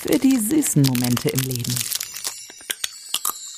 für 0.00 0.18
die 0.18 0.38
süßen 0.38 0.82
Momente 0.82 1.28
im 1.28 1.40
Leben. 1.40 1.74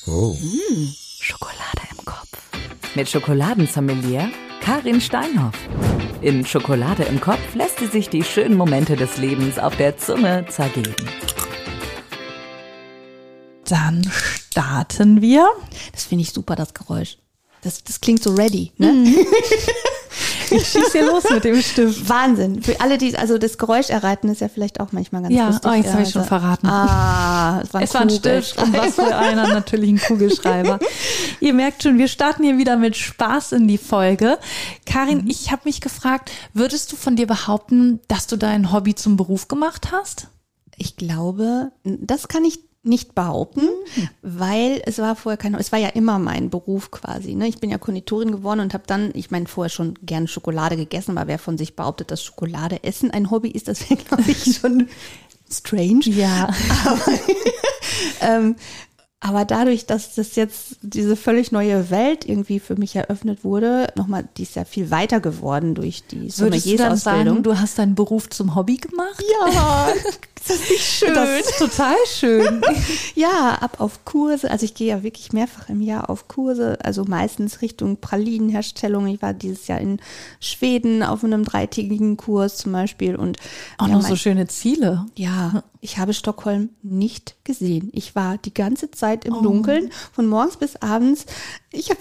Oh. 0.08 0.34
Mmh, 0.34 0.92
Schokolade 1.21 1.83
im 1.96 2.04
Kopf. 2.04 2.29
Mit 2.96 3.08
Schokoladensommelier 3.08 4.29
Karin 4.60 5.00
Steinhoff. 5.00 5.54
In 6.20 6.44
Schokolade 6.44 7.04
im 7.04 7.20
Kopf 7.20 7.54
lässt 7.54 7.78
sie 7.78 7.86
sich 7.86 8.08
die 8.08 8.24
schönen 8.24 8.56
Momente 8.56 8.96
des 8.96 9.18
Lebens 9.18 9.58
auf 9.58 9.76
der 9.76 9.96
Zunge 9.98 10.44
zergeben. 10.48 10.96
Dann 13.68 14.02
starten 14.50 15.22
wir. 15.22 15.48
Das 15.93 16.04
finde 16.04 16.22
ich 16.22 16.32
super, 16.32 16.56
das 16.56 16.74
Geräusch. 16.74 17.18
Das, 17.62 17.84
das 17.84 18.00
klingt 18.00 18.22
so 18.22 18.34
ready, 18.34 18.72
ne? 18.79 18.93
Mhm. 18.93 19.14
Ich 20.53 20.69
schieße 20.69 20.93
hier 20.93 21.07
los 21.07 21.25
mit 21.30 21.45
dem 21.45 21.61
Stift. 21.61 22.09
Wahnsinn. 22.09 22.62
Für 22.62 22.80
alle, 22.80 22.98
die, 22.98 23.16
also 23.16 23.39
das 23.39 23.59
Geräusch 23.59 23.91
erraten 23.91 24.29
ist 24.29 24.41
ja 24.41 24.48
vielleicht 24.48 24.80
auch 24.80 24.93
manchmal 24.93 25.23
ganz 25.23 25.35
ja, 25.35 25.46
lustig. 25.46 25.71
Oh, 25.71 25.75
jetzt 25.75 25.93
habe 25.93 26.03
ich 26.03 26.11
schon 26.11 26.25
verraten. 26.25 26.67
Ah, 26.67 27.61
es 27.62 27.73
war 27.73 27.80
ein, 27.80 27.85
es 27.85 27.95
war 27.95 28.00
ein 28.03 28.11
Stift 28.11 28.62
und 28.62 28.76
was 28.76 28.95
für 28.95 29.17
einer 29.17 29.49
natürlich 29.49 29.90
ein 29.90 29.99
Kugelschreiber. 29.99 30.79
Ihr 31.40 31.54
merkt 31.54 31.82
schon, 31.82 31.99
wir 31.99 32.09
starten 32.09 32.45
hier 32.45 32.59
wieder 32.59 32.77
mit 32.77 32.97
Spaß 32.97 33.53
in 33.53 33.69
die 33.69 33.78
Folge. 33.78 34.39
Karin, 34.86 35.23
mhm. 35.23 35.31
ich 35.31 35.50
habe 35.50 35.62
mich 35.64 35.81
gefragt, 35.81 36.31
würdest 36.53 36.92
du 36.92 36.97
von 36.97 37.17
dir 37.17 37.27
behaupten, 37.27 38.00
dass 38.09 38.27
du 38.27 38.37
dein 38.37 38.73
Hobby 38.73 38.95
zum 38.95 39.17
Beruf 39.17 39.48
gemacht 39.48 39.92
hast? 39.92 40.28
Ich 40.77 40.97
glaube, 40.97 41.73
das 41.84 42.28
kann 42.28 42.45
ich 42.45 42.61
nicht 42.84 43.14
behaupten, 43.14 43.61
mhm. 43.61 44.09
weil 44.22 44.83
es 44.86 44.98
war 44.98 45.14
vorher 45.14 45.36
kein, 45.36 45.55
es 45.55 45.70
war 45.70 45.78
ja 45.78 45.89
immer 45.89 46.19
mein 46.19 46.50
Beruf 46.50 46.91
quasi. 46.91 47.34
Ne? 47.34 47.47
Ich 47.47 47.59
bin 47.59 47.70
ja 47.70 47.78
Konditorin 47.78 48.33
geworden 48.33 48.61
und 48.61 48.75
habe 48.75 48.84
dann, 48.86 49.11
ich 49.14 49.31
meine, 49.31 49.47
vorher 49.47 49.70
schon 49.70 49.95
gern 50.03 50.27
Schokolade 50.27 50.77
gegessen, 50.77 51.17
aber 51.17 51.28
wer 51.28 51.39
von 51.39 51.59
sich 51.59 51.77
behauptet, 51.77 52.11
dass 52.11 52.25
Schokolade 52.25 52.83
essen 52.83 53.11
ein 53.11 53.31
Hobby 53.31 53.50
ist, 53.50 53.69
das 53.69 53.89
wäre, 53.89 54.03
glaube 54.09 54.31
ich, 54.31 54.56
schon 54.56 54.89
strange. 55.50 56.06
Ja. 56.06 56.48
Aber, 56.84 57.00
ähm, 58.20 58.56
aber 59.25 59.44
dadurch, 59.44 59.86
dass 59.86 60.17
das 60.17 60.34
jetzt 60.34 60.78
diese 60.83 61.15
völlig 61.15 61.53
neue 61.53 61.91
Welt 61.91 62.28
irgendwie 62.28 62.59
für 62.59 62.75
mich 62.75 62.97
eröffnet 62.97 63.45
wurde, 63.45 63.87
nochmal, 63.95 64.28
die 64.37 64.42
ist 64.42 64.56
ja 64.56 64.65
viel 64.65 64.91
weiter 64.91 65.20
geworden 65.20 65.77
durch 65.77 66.03
die 66.11 66.28
Sommeliers-Ausbildung. 66.28 67.45
Du 67.45 67.56
hast 67.56 67.78
deinen 67.78 67.95
Beruf 67.95 68.28
zum 68.31 68.56
Hobby 68.56 68.78
gemacht? 68.78 69.23
Ja, 69.41 69.93
das 70.34 70.56
ist 70.56 70.70
nicht 70.70 70.84
schön. 70.84 71.15
Das 71.15 71.41
ist 71.41 71.56
total 71.56 71.95
schön. 72.12 72.62
ja, 73.15 73.59
ab 73.61 73.77
auf 73.78 74.05
Kurse. 74.05 74.50
Also 74.50 74.65
ich 74.65 74.75
gehe 74.75 74.89
ja 74.89 75.05
wirklich 75.05 75.33
mehrfach 75.33 75.69
im 75.69 75.83
Jahr 75.83 76.11
auf 76.11 76.27
Kurse, 76.27 76.78
also 76.83 77.05
meistens 77.05 77.62
Richtung 77.62 77.98
Pralinenherstellung. 77.98 79.06
Ich 79.06 79.23
war 79.23 79.34
dieses 79.34 79.69
Jahr 79.69 79.81
in 79.81 80.00
Schweden 80.41 81.05
auf 81.05 81.23
einem 81.23 81.45
dreitägigen 81.45 82.17
Kurs 82.17 82.56
zum 82.56 82.73
Beispiel 82.73 83.15
und 83.15 83.37
auch 83.78 83.87
noch 83.87 84.03
so 84.03 84.17
schöne 84.17 84.48
Ziele. 84.48 85.06
Ja, 85.15 85.62
ich 85.84 85.98
habe 85.98 86.14
Stockholm 86.14 86.70
nicht 86.84 87.34
gesehen. 87.42 87.91
Ich 87.92 88.14
war 88.14 88.38
die 88.38 88.55
ganze 88.55 88.92
Zeit 88.92 89.25
im 89.25 89.34
oh. 89.34 89.42
Dunkeln, 89.42 89.91
von 90.12 90.28
morgens 90.28 90.56
bis 90.56 90.77
abends. 90.77 91.27
Ich 91.72 91.91
habe 91.91 91.98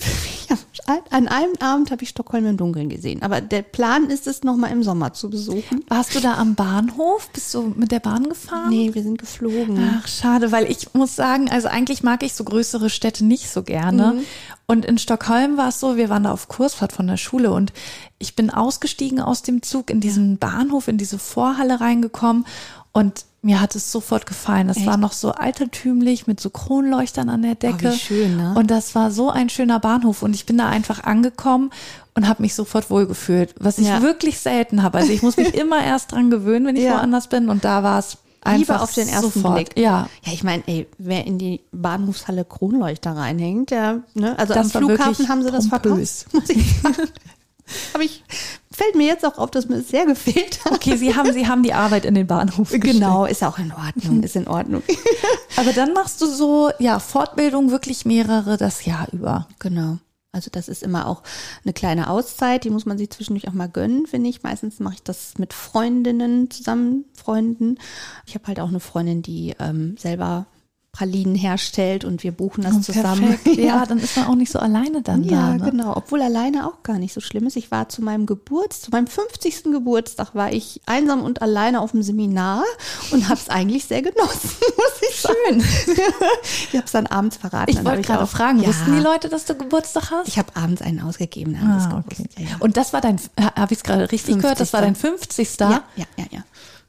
hab, 0.87 1.11
an 1.11 1.27
einem 1.27 1.53
Abend 1.59 1.89
habe 1.89 2.03
ich 2.03 2.09
Stockholm 2.09 2.45
im 2.45 2.57
Dunkeln 2.57 2.89
gesehen. 2.89 3.23
Aber 3.23 3.41
der 3.41 3.63
Plan 3.63 4.11
ist 4.11 4.27
es, 4.27 4.43
nochmal 4.43 4.71
im 4.71 4.83
Sommer 4.83 5.13
zu 5.13 5.31
besuchen. 5.31 5.83
Warst 5.87 6.13
du 6.13 6.19
da 6.19 6.35
am 6.35 6.53
Bahnhof? 6.53 7.27
Bist 7.33 7.51
du 7.55 7.73
mit 7.75 7.91
der 7.91 8.01
Bahn 8.01 8.29
gefahren? 8.29 8.69
Nee, 8.69 8.93
wir 8.93 9.01
sind 9.01 9.17
geflogen. 9.17 9.79
Ach, 9.97 10.07
schade, 10.07 10.51
weil 10.51 10.69
ich 10.69 10.93
muss 10.93 11.15
sagen, 11.15 11.49
also 11.49 11.67
eigentlich 11.67 12.03
mag 12.03 12.21
ich 12.21 12.35
so 12.35 12.43
größere 12.43 12.91
Städte 12.91 13.25
nicht 13.25 13.49
so 13.49 13.63
gerne. 13.63 14.13
Mhm. 14.13 14.23
Und 14.67 14.85
in 14.85 14.99
Stockholm 14.99 15.57
war 15.57 15.69
es 15.69 15.79
so, 15.79 15.97
wir 15.97 16.09
waren 16.09 16.25
da 16.25 16.31
auf 16.31 16.47
Kursfahrt 16.49 16.93
von 16.93 17.07
der 17.07 17.17
Schule 17.17 17.51
und 17.51 17.73
ich 18.19 18.35
bin 18.35 18.51
ausgestiegen 18.51 19.19
aus 19.19 19.41
dem 19.41 19.63
Zug 19.63 19.89
in 19.89 20.01
diesen 20.01 20.37
Bahnhof, 20.37 20.87
in 20.87 20.99
diese 20.99 21.17
Vorhalle 21.17 21.81
reingekommen 21.81 22.45
und 22.93 23.25
mir 23.43 23.59
hat 23.59 23.75
es 23.75 23.91
sofort 23.91 24.27
gefallen. 24.27 24.69
Es 24.69 24.85
war 24.85 24.97
noch 24.97 25.13
so 25.13 25.31
altertümlich 25.31 26.27
mit 26.27 26.39
so 26.39 26.51
Kronleuchtern 26.51 27.27
an 27.29 27.41
der 27.41 27.55
Decke. 27.55 27.87
Oh, 27.87 27.91
wie 27.91 27.97
schön, 27.97 28.37
ne? 28.37 28.53
Und 28.55 28.69
das 28.69 28.93
war 28.93 29.09
so 29.09 29.31
ein 29.31 29.49
schöner 29.49 29.79
Bahnhof. 29.79 30.21
Und 30.21 30.35
ich 30.35 30.45
bin 30.45 30.59
da 30.59 30.69
einfach 30.69 31.03
angekommen 31.03 31.71
und 32.13 32.27
habe 32.27 32.43
mich 32.43 32.53
sofort 32.53 32.91
wohlgefühlt, 32.91 33.55
was 33.59 33.79
ich 33.79 33.87
ja. 33.87 34.03
wirklich 34.03 34.39
selten 34.39 34.83
habe. 34.83 34.99
Also 34.99 35.11
ich 35.11 35.23
muss 35.23 35.37
mich 35.37 35.53
immer 35.59 35.83
erst 35.83 36.11
dran 36.11 36.29
gewöhnen, 36.29 36.67
wenn 36.67 36.75
ich 36.75 36.83
ja. 36.83 36.93
woanders 36.93 37.29
bin. 37.29 37.49
Und 37.49 37.65
da 37.65 37.81
war 37.81 37.97
es 37.97 38.19
einfach 38.41 38.59
Liebe 38.59 38.81
auf 38.81 38.93
den 38.93 39.07
ersten 39.07 39.31
sofort. 39.31 39.55
Blick. 39.55 39.79
Ja. 39.79 40.07
Ja, 40.23 40.33
ich 40.33 40.43
meine, 40.43 40.61
ey, 40.67 40.87
wer 40.99 41.25
in 41.25 41.39
die 41.39 41.61
Bahnhofshalle 41.71 42.45
Kronleuchter 42.45 43.15
reinhängt, 43.15 43.71
der, 43.71 44.03
ne, 44.13 44.37
also 44.37 44.53
das 44.53 44.75
am 44.75 44.83
Flughafen 44.83 45.29
haben 45.29 45.41
sie 45.41 45.49
das 45.49 45.67
pompös. 45.67 46.25
verpasst, 46.29 46.33
muss 46.33 46.49
ich 46.49 46.81
sagen. 46.81 46.95
Aber 47.93 48.03
ich 48.03 48.23
fällt 48.71 48.95
mir 48.95 49.07
jetzt 49.07 49.25
auch 49.25 49.37
auf, 49.37 49.51
dass 49.51 49.67
mir 49.67 49.77
es 49.77 49.89
sehr 49.89 50.05
gefehlt 50.05 50.63
hat. 50.65 50.73
Okay, 50.73 50.95
Sie 50.95 51.15
haben, 51.15 51.33
Sie 51.33 51.47
haben 51.47 51.63
die 51.63 51.73
Arbeit 51.73 52.05
in 52.05 52.15
den 52.15 52.27
Bahnhof. 52.27 52.71
Genau, 52.71 53.25
ist 53.25 53.43
auch 53.43 53.59
in 53.59 53.71
Ordnung, 53.71 54.23
ist 54.23 54.35
in 54.35 54.47
Ordnung. 54.47 54.83
Aber 55.57 55.73
dann 55.73 55.93
machst 55.93 56.21
du 56.21 56.25
so, 56.25 56.71
ja, 56.79 56.99
Fortbildung 56.99 57.71
wirklich 57.71 58.05
mehrere 58.05 58.57
das 58.57 58.85
Jahr 58.85 59.07
über. 59.11 59.47
Genau. 59.59 59.97
Also 60.33 60.49
das 60.49 60.69
ist 60.69 60.81
immer 60.81 61.07
auch 61.07 61.23
eine 61.65 61.73
kleine 61.73 62.09
Auszeit, 62.09 62.63
die 62.63 62.69
muss 62.69 62.85
man 62.85 62.97
sich 62.97 63.09
zwischendurch 63.09 63.49
auch 63.49 63.53
mal 63.53 63.67
gönnen, 63.67 64.07
finde 64.07 64.29
ich. 64.29 64.43
Meistens 64.43 64.79
mache 64.79 64.95
ich 64.95 65.03
das 65.03 65.37
mit 65.37 65.53
Freundinnen 65.53 66.49
zusammen, 66.49 67.05
Freunden. 67.13 67.77
Ich 68.25 68.35
habe 68.35 68.47
halt 68.47 68.61
auch 68.61 68.69
eine 68.69 68.79
Freundin, 68.79 69.21
die 69.21 69.53
ähm, 69.59 69.97
selber 69.97 70.45
Pralinen 70.91 71.35
herstellt 71.35 72.03
und 72.03 72.21
wir 72.23 72.33
buchen 72.33 72.63
das 72.63 72.75
oh, 72.75 72.79
zusammen. 72.79 73.39
Ja. 73.51 73.63
ja. 73.63 73.85
dann 73.85 73.99
ist 73.99 74.17
man 74.17 74.27
auch 74.27 74.35
nicht 74.35 74.51
so 74.51 74.59
alleine 74.59 75.01
dann 75.01 75.23
ja, 75.23 75.29
da. 75.29 75.35
Ja, 75.35 75.57
ne? 75.57 75.71
genau. 75.71 75.95
Obwohl 75.95 76.21
alleine 76.21 76.67
auch 76.67 76.83
gar 76.83 76.99
nicht 76.99 77.13
so 77.13 77.21
schlimm 77.21 77.47
ist. 77.47 77.55
Ich 77.55 77.71
war 77.71 77.89
zu 77.89 78.01
meinem 78.01 78.25
Geburtstag, 78.25 78.85
zu 78.85 78.91
meinem 78.91 79.07
50. 79.07 79.63
Geburtstag 79.63 80.35
war 80.35 80.51
ich 80.51 80.81
einsam 80.85 81.23
und 81.23 81.41
alleine 81.41 81.81
auf 81.81 81.91
dem 81.91 82.03
Seminar 82.03 82.63
und 83.11 83.29
habe 83.29 83.39
es 83.39 83.49
eigentlich 83.49 83.85
sehr 83.85 84.01
genossen, 84.01 84.49
muss 84.77 85.09
ich 85.09 85.21
Schön. 85.21 85.59
ich 85.59 86.75
habe 86.75 86.85
es 86.85 86.91
dann 86.91 87.07
abends 87.07 87.37
verraten. 87.37 87.71
Ich 87.71 87.83
wollte 87.83 88.01
gerade 88.01 88.27
fragen, 88.27 88.59
ja. 88.59 88.67
wussten 88.67 88.95
die 88.95 89.01
Leute, 89.01 89.29
dass 89.29 89.45
du 89.45 89.55
Geburtstag 89.55 90.11
hast? 90.11 90.27
Ich 90.27 90.37
habe 90.37 90.55
abends 90.55 90.81
einen 90.81 90.99
ausgegeben. 91.01 91.55
Ah, 91.55 92.03
okay. 92.05 92.27
Und 92.59 92.77
das 92.77 92.93
war 92.93 93.01
dein, 93.01 93.19
habe 93.39 93.73
ich 93.73 93.79
es 93.79 93.83
gerade 93.83 94.03
richtig 94.11 94.33
50. 94.33 94.41
gehört, 94.41 94.59
das 94.59 94.73
war 94.73 94.81
dein 94.81 94.95
50. 94.95 95.59
Ja, 95.59 95.83
ja, 95.95 96.05
ja, 96.17 96.25
ja. 96.31 96.43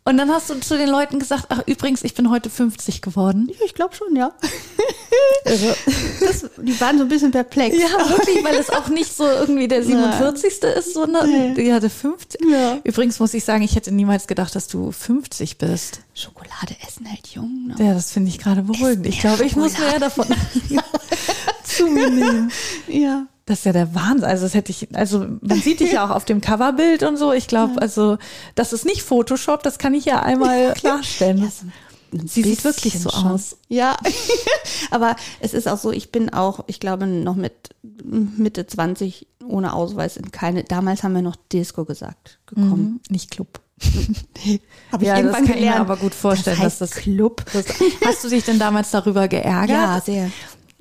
Und 0.04 0.16
dann 0.16 0.30
hast 0.30 0.50
du 0.50 0.58
zu 0.58 0.76
den 0.76 0.88
Leuten 0.88 1.20
gesagt, 1.20 1.46
ach 1.50 1.62
übrigens, 1.66 2.02
ich 2.02 2.14
bin 2.14 2.28
heute 2.28 2.50
50 2.50 3.02
geworden. 3.02 3.48
Ja, 3.48 3.64
ich 3.64 3.74
glaube 3.74 3.94
schon, 3.94 4.16
ja. 4.16 4.32
Also, 5.44 5.66
das, 6.20 6.50
die 6.56 6.80
waren 6.80 6.96
so 6.96 7.04
ein 7.04 7.08
bisschen 7.08 7.32
perplex. 7.32 7.76
Ja, 7.76 8.08
wirklich, 8.08 8.42
weil 8.42 8.54
es 8.54 8.70
auch 8.70 8.88
nicht 8.88 9.14
so 9.14 9.24
irgendwie 9.26 9.68
der 9.68 9.82
47. 9.84 10.62
Ja. 10.62 10.68
ist, 10.70 10.94
sondern 10.94 11.28
nee. 11.28 11.68
ja, 11.68 11.80
der 11.80 11.90
50. 11.90 12.40
Ja. 12.48 12.78
Übrigens 12.84 13.20
muss 13.20 13.34
ich 13.34 13.44
sagen, 13.44 13.62
ich 13.62 13.76
hätte 13.76 13.92
niemals 13.92 14.26
gedacht, 14.26 14.54
dass 14.54 14.68
du 14.68 14.90
50 14.90 15.58
bist. 15.58 16.00
Schokolade 16.14 16.76
essen 16.86 17.04
hält 17.04 17.26
jung. 17.28 17.66
Ne? 17.66 17.74
Ja, 17.78 17.92
das 17.92 18.12
finde 18.12 18.30
ich 18.30 18.38
gerade 18.38 18.62
beruhigend. 18.62 19.06
Ich 19.06 19.20
glaube, 19.20 19.44
ich 19.44 19.54
muss 19.54 19.76
mehr 19.78 19.98
davon 19.98 20.26
zu 21.64 21.88
mir 21.88 22.08
nehmen. 22.08 22.50
Ja. 22.88 23.26
Das 23.44 23.58
ist 23.58 23.64
ja 23.64 23.72
der 23.72 23.94
Wahnsinn. 23.94 24.24
Also 24.24 24.44
das 24.44 24.54
hätte 24.54 24.70
ich, 24.70 24.88
also 24.94 25.26
man 25.40 25.60
sieht 25.60 25.80
dich 25.80 25.92
ja 25.92 26.06
auch 26.06 26.10
auf 26.10 26.24
dem 26.24 26.40
Coverbild 26.40 27.02
und 27.02 27.16
so. 27.16 27.32
Ich 27.32 27.48
glaube, 27.48 27.80
also 27.82 28.18
das 28.54 28.72
ist 28.72 28.84
nicht 28.84 29.02
Photoshop, 29.02 29.62
das 29.62 29.78
kann 29.78 29.94
ich 29.94 30.04
ja 30.04 30.20
einmal 30.20 30.74
klarstellen. 30.74 31.50
Sie 32.12 32.42
sieht 32.42 32.62
wirklich 32.64 33.00
so 33.00 33.10
schon. 33.10 33.26
aus. 33.32 33.56
Ja, 33.68 33.96
aber 34.90 35.16
es 35.40 35.54
ist 35.54 35.66
auch 35.66 35.78
so, 35.78 35.90
ich 35.90 36.12
bin 36.12 36.30
auch, 36.32 36.64
ich 36.66 36.78
glaube, 36.78 37.06
noch 37.06 37.36
mit 37.36 37.70
Mitte 37.82 38.66
20 38.66 39.26
ohne 39.46 39.72
Ausweis 39.72 40.16
in 40.16 40.30
keine, 40.30 40.62
damals 40.62 41.02
haben 41.02 41.14
wir 41.14 41.22
noch 41.22 41.36
Disco 41.52 41.84
gesagt, 41.84 42.38
gekommen. 42.46 43.00
Mhm, 43.08 43.14
nicht 43.14 43.30
Club. 43.30 43.60
nee, 44.44 44.60
Habe 44.92 45.02
ich 45.02 45.08
ja, 45.08 45.16
irgendwann 45.16 45.42
das 45.42 45.50
kann 45.50 45.58
gelernt. 45.58 45.58
Ich 45.58 45.64
mir 45.64 45.80
aber 45.80 45.96
gut 45.96 46.14
vorstellen, 46.14 46.56
das 46.56 46.64
heißt 46.64 46.80
dass 46.82 46.90
das 46.90 46.98
Club. 46.98 47.44
Das, 47.52 47.64
hast 48.04 48.24
du 48.24 48.28
dich 48.28 48.44
denn 48.44 48.58
damals 48.58 48.90
darüber 48.90 49.26
geärgert? 49.26 49.70
Ja, 49.70 50.00
sehr. 50.00 50.30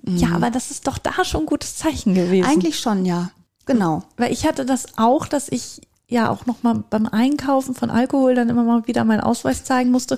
Ja, 0.08 0.30
mhm. 0.30 0.36
aber 0.36 0.52
das 0.52 0.72
ist 0.72 0.88
doch 0.88 0.98
da 0.98 1.24
schon 1.24 1.42
ein 1.42 1.46
gutes 1.46 1.78
Zeichen 1.78 2.14
gewesen. 2.14 2.48
Eigentlich 2.48 2.80
schon, 2.80 3.06
ja. 3.06 3.32
Genau. 3.66 4.04
Weil 4.18 4.32
ich 4.32 4.46
hatte 4.46 4.66
das 4.66 4.98
auch, 4.98 5.28
dass 5.28 5.50
ich 5.50 5.82
ja 6.08 6.30
auch 6.30 6.46
noch 6.46 6.62
mal 6.64 6.84
beim 6.90 7.06
Einkaufen 7.06 7.74
von 7.74 7.90
Alkohol 7.90 8.36
dann 8.36 8.50
immer 8.50 8.64
mal 8.64 8.86
wieder 8.86 9.06
meinen 9.06 9.22
Ausweis 9.22 9.64
zeigen 9.64 9.92
musste 9.92 10.18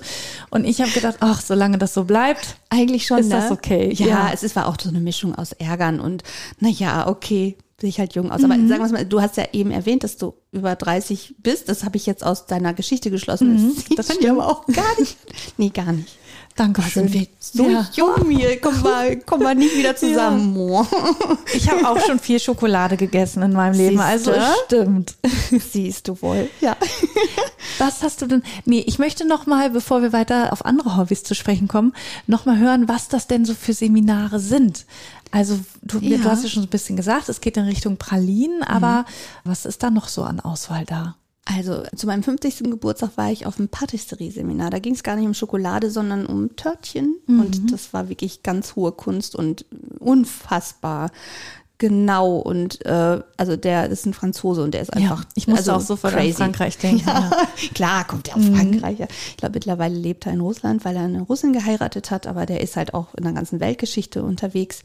und 0.50 0.64
ich 0.64 0.80
habe 0.80 0.90
gedacht, 0.90 1.18
ach, 1.20 1.40
solange 1.40 1.78
das 1.78 1.94
so 1.94 2.02
bleibt, 2.04 2.56
eigentlich 2.68 3.06
schon, 3.06 3.18
ist 3.18 3.28
ne? 3.28 3.36
das 3.36 3.52
okay. 3.52 3.92
Ja, 3.94 4.06
ja, 4.06 4.30
es 4.32 4.56
war 4.56 4.66
auch 4.66 4.76
so 4.80 4.88
eine 4.88 5.00
Mischung 5.00 5.36
aus 5.36 5.52
Ärgern 5.52 6.00
und 6.00 6.24
na 6.58 6.68
ja, 6.68 7.06
okay, 7.06 7.56
sehe 7.80 7.90
ich 7.90 7.98
halt 7.98 8.14
jung 8.14 8.30
aus. 8.30 8.42
Aber 8.42 8.56
mhm. 8.56 8.68
sagen 8.68 8.84
wir 8.84 8.92
mal, 8.92 9.04
du 9.04 9.20
hast 9.20 9.36
ja 9.36 9.44
eben 9.52 9.70
erwähnt, 9.70 10.04
dass 10.04 10.16
du 10.16 10.34
über 10.52 10.74
30 10.74 11.36
bist. 11.38 11.68
Das 11.68 11.84
habe 11.84 11.96
ich 11.96 12.06
jetzt 12.06 12.24
aus 12.24 12.46
deiner 12.46 12.72
Geschichte 12.72 13.10
geschlossen. 13.10 13.54
Mhm, 13.54 13.74
das, 13.96 14.06
das 14.06 14.16
stimmt 14.16 14.30
aber 14.30 14.48
auch 14.48 14.66
gar 14.66 14.98
nicht. 14.98 15.16
Nee, 15.58 15.70
gar 15.70 15.92
nicht. 15.92 16.16
Dankeschön. 16.56 17.08
Sind 17.08 17.14
wir 17.14 17.26
so 17.40 17.68
ja. 17.68 17.88
jung 17.94 18.30
hier, 18.30 18.60
kommen 18.60 18.82
wir, 18.84 19.20
kommen 19.20 19.42
wir 19.42 19.54
nicht 19.56 19.76
wieder 19.76 19.96
zusammen. 19.96 20.56
Ja. 20.56 20.86
Ich 21.52 21.68
habe 21.68 21.88
auch 21.88 21.98
schon 21.98 22.20
viel 22.20 22.38
Schokolade 22.38 22.96
gegessen 22.96 23.42
in 23.42 23.52
meinem 23.52 23.74
Leben, 23.74 23.96
Siehste? 23.98 24.04
also 24.04 24.32
stimmt. 24.66 25.16
Siehst 25.72 26.06
du 26.06 26.20
wohl. 26.22 26.48
Ja. 26.60 26.76
Was 27.78 28.04
hast 28.04 28.22
du 28.22 28.26
denn? 28.26 28.44
Nee, 28.64 28.84
ich 28.86 29.00
möchte 29.00 29.26
noch 29.26 29.46
mal, 29.46 29.70
bevor 29.70 30.02
wir 30.02 30.12
weiter 30.12 30.52
auf 30.52 30.64
andere 30.64 30.96
Hobbys 30.96 31.24
zu 31.24 31.34
sprechen 31.34 31.66
kommen, 31.66 31.92
noch 32.28 32.46
mal 32.46 32.58
hören, 32.58 32.88
was 32.88 33.08
das 33.08 33.26
denn 33.26 33.44
so 33.44 33.54
für 33.54 33.72
Seminare 33.72 34.38
sind. 34.38 34.86
Also 35.32 35.58
du, 35.82 35.98
ja. 35.98 36.18
du 36.18 36.24
hast 36.24 36.44
ja 36.44 36.48
schon 36.48 36.62
so 36.62 36.68
ein 36.68 36.70
bisschen 36.70 36.96
gesagt, 36.96 37.28
es 37.28 37.40
geht 37.40 37.56
in 37.56 37.64
Richtung 37.64 37.96
Pralinen, 37.96 38.62
aber 38.62 39.00
mhm. 39.00 39.50
was 39.50 39.66
ist 39.66 39.82
da 39.82 39.90
noch 39.90 40.06
so 40.06 40.22
an 40.22 40.38
Auswahl 40.38 40.84
da? 40.84 41.16
Also 41.46 41.82
zu 41.94 42.06
meinem 42.06 42.22
50. 42.22 42.58
Geburtstag 42.70 43.10
war 43.16 43.30
ich 43.30 43.44
auf 43.46 43.58
einem 43.58 43.68
Patisserie-Seminar. 43.68 44.70
Da 44.70 44.78
ging 44.78 44.94
es 44.94 45.02
gar 45.02 45.14
nicht 45.16 45.26
um 45.26 45.34
Schokolade, 45.34 45.90
sondern 45.90 46.24
um 46.26 46.56
Törtchen. 46.56 47.16
Mhm. 47.26 47.40
Und 47.40 47.72
das 47.72 47.92
war 47.92 48.08
wirklich 48.08 48.42
ganz 48.42 48.76
hohe 48.76 48.92
Kunst 48.92 49.36
und 49.36 49.66
unfassbar 49.98 51.10
genau. 51.78 52.36
Und 52.36 52.86
äh, 52.86 53.20
also 53.36 53.56
der 53.56 53.90
ist 53.90 54.06
ein 54.06 54.14
Franzose 54.14 54.62
und 54.62 54.72
der 54.72 54.80
ist 54.80 54.92
einfach. 54.94 55.24
ich 55.34 55.48
musste 55.48 55.72
also 55.72 55.82
auch 55.82 55.86
sofort 55.86 56.14
crazy. 56.14 56.28
an 56.30 56.34
Frankreich 56.54 56.78
denken. 56.78 57.02
Ja, 57.06 57.30
Ja. 57.30 57.46
klar, 57.74 58.04
kommt 58.06 58.28
der 58.28 58.36
aus 58.36 58.44
Frankreich. 58.46 58.98
ja. 59.00 59.06
Ich 59.28 59.36
glaube, 59.36 59.54
mittlerweile 59.54 59.94
lebt 59.94 60.24
er 60.24 60.32
in 60.32 60.40
Russland, 60.40 60.84
weil 60.84 60.96
er 60.96 61.02
eine 61.02 61.20
Russin 61.22 61.52
geheiratet 61.52 62.10
hat, 62.10 62.26
aber 62.26 62.46
der 62.46 62.60
ist 62.62 62.76
halt 62.76 62.94
auch 62.94 63.14
in 63.16 63.24
der 63.24 63.32
ganzen 63.32 63.60
Weltgeschichte 63.60 64.22
unterwegs. 64.22 64.80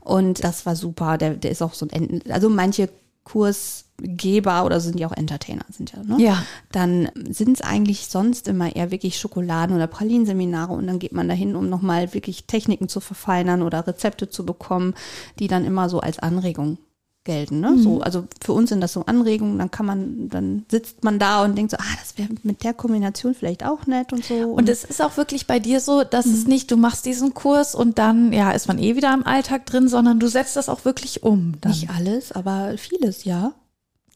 Und 0.00 0.44
das 0.44 0.64
war 0.66 0.76
super. 0.76 1.18
Der, 1.18 1.30
der 1.34 1.50
ist 1.50 1.62
auch 1.62 1.74
so 1.74 1.86
ein, 1.86 1.90
Ent- 1.90 2.30
also 2.30 2.48
manche 2.50 2.88
Kursgeber 3.24 4.64
oder 4.64 4.80
sind 4.80 5.00
ja 5.00 5.08
auch 5.08 5.16
Entertainer, 5.16 5.64
sind 5.70 5.92
ja, 5.92 6.02
ne? 6.02 6.22
Ja. 6.22 6.42
Dann 6.72 7.08
sind 7.30 7.58
es 7.58 7.62
eigentlich 7.62 8.08
sonst 8.08 8.48
immer 8.48 8.76
eher 8.76 8.90
wirklich 8.90 9.18
Schokoladen- 9.18 9.74
oder 9.74 9.86
Pralinseminare 9.86 10.72
und 10.72 10.86
dann 10.86 10.98
geht 10.98 11.12
man 11.12 11.28
dahin, 11.28 11.56
um 11.56 11.68
nochmal 11.68 12.12
wirklich 12.12 12.44
Techniken 12.44 12.88
zu 12.88 13.00
verfeinern 13.00 13.62
oder 13.62 13.86
Rezepte 13.86 14.28
zu 14.28 14.44
bekommen, 14.44 14.94
die 15.38 15.48
dann 15.48 15.64
immer 15.64 15.88
so 15.88 16.00
als 16.00 16.18
Anregung 16.18 16.78
gelten. 17.24 17.60
Ne? 17.60 17.78
So, 17.78 18.00
also 18.00 18.26
für 18.42 18.52
uns 18.52 18.68
sind 18.68 18.80
das 18.80 18.92
so 18.92 19.04
Anregungen, 19.06 19.58
dann 19.58 19.70
kann 19.70 19.86
man, 19.86 20.28
dann 20.28 20.66
sitzt 20.70 21.02
man 21.02 21.18
da 21.18 21.42
und 21.42 21.56
denkt 21.56 21.70
so, 21.70 21.78
ah, 21.78 21.96
das 21.98 22.16
wäre 22.18 22.28
mit 22.42 22.62
der 22.62 22.74
Kombination 22.74 23.34
vielleicht 23.34 23.64
auch 23.64 23.86
nett 23.86 24.12
und 24.12 24.24
so. 24.24 24.34
Und 24.34 24.68
es 24.68 24.84
ist 24.84 25.02
auch 25.02 25.16
wirklich 25.16 25.46
bei 25.46 25.58
dir 25.58 25.80
so, 25.80 26.04
dass 26.04 26.26
es 26.26 26.46
nicht, 26.46 26.70
du 26.70 26.76
machst 26.76 27.06
diesen 27.06 27.34
Kurs 27.34 27.74
und 27.74 27.98
dann, 27.98 28.32
ja, 28.32 28.52
ist 28.52 28.68
man 28.68 28.78
eh 28.78 28.94
wieder 28.94 29.12
im 29.12 29.26
Alltag 29.26 29.66
drin, 29.66 29.88
sondern 29.88 30.20
du 30.20 30.28
setzt 30.28 30.56
das 30.56 30.68
auch 30.68 30.84
wirklich 30.84 31.22
um. 31.22 31.54
Dann. 31.60 31.72
nicht 31.72 31.90
alles, 31.90 32.32
aber 32.32 32.76
vieles, 32.76 33.24
ja. 33.24 33.52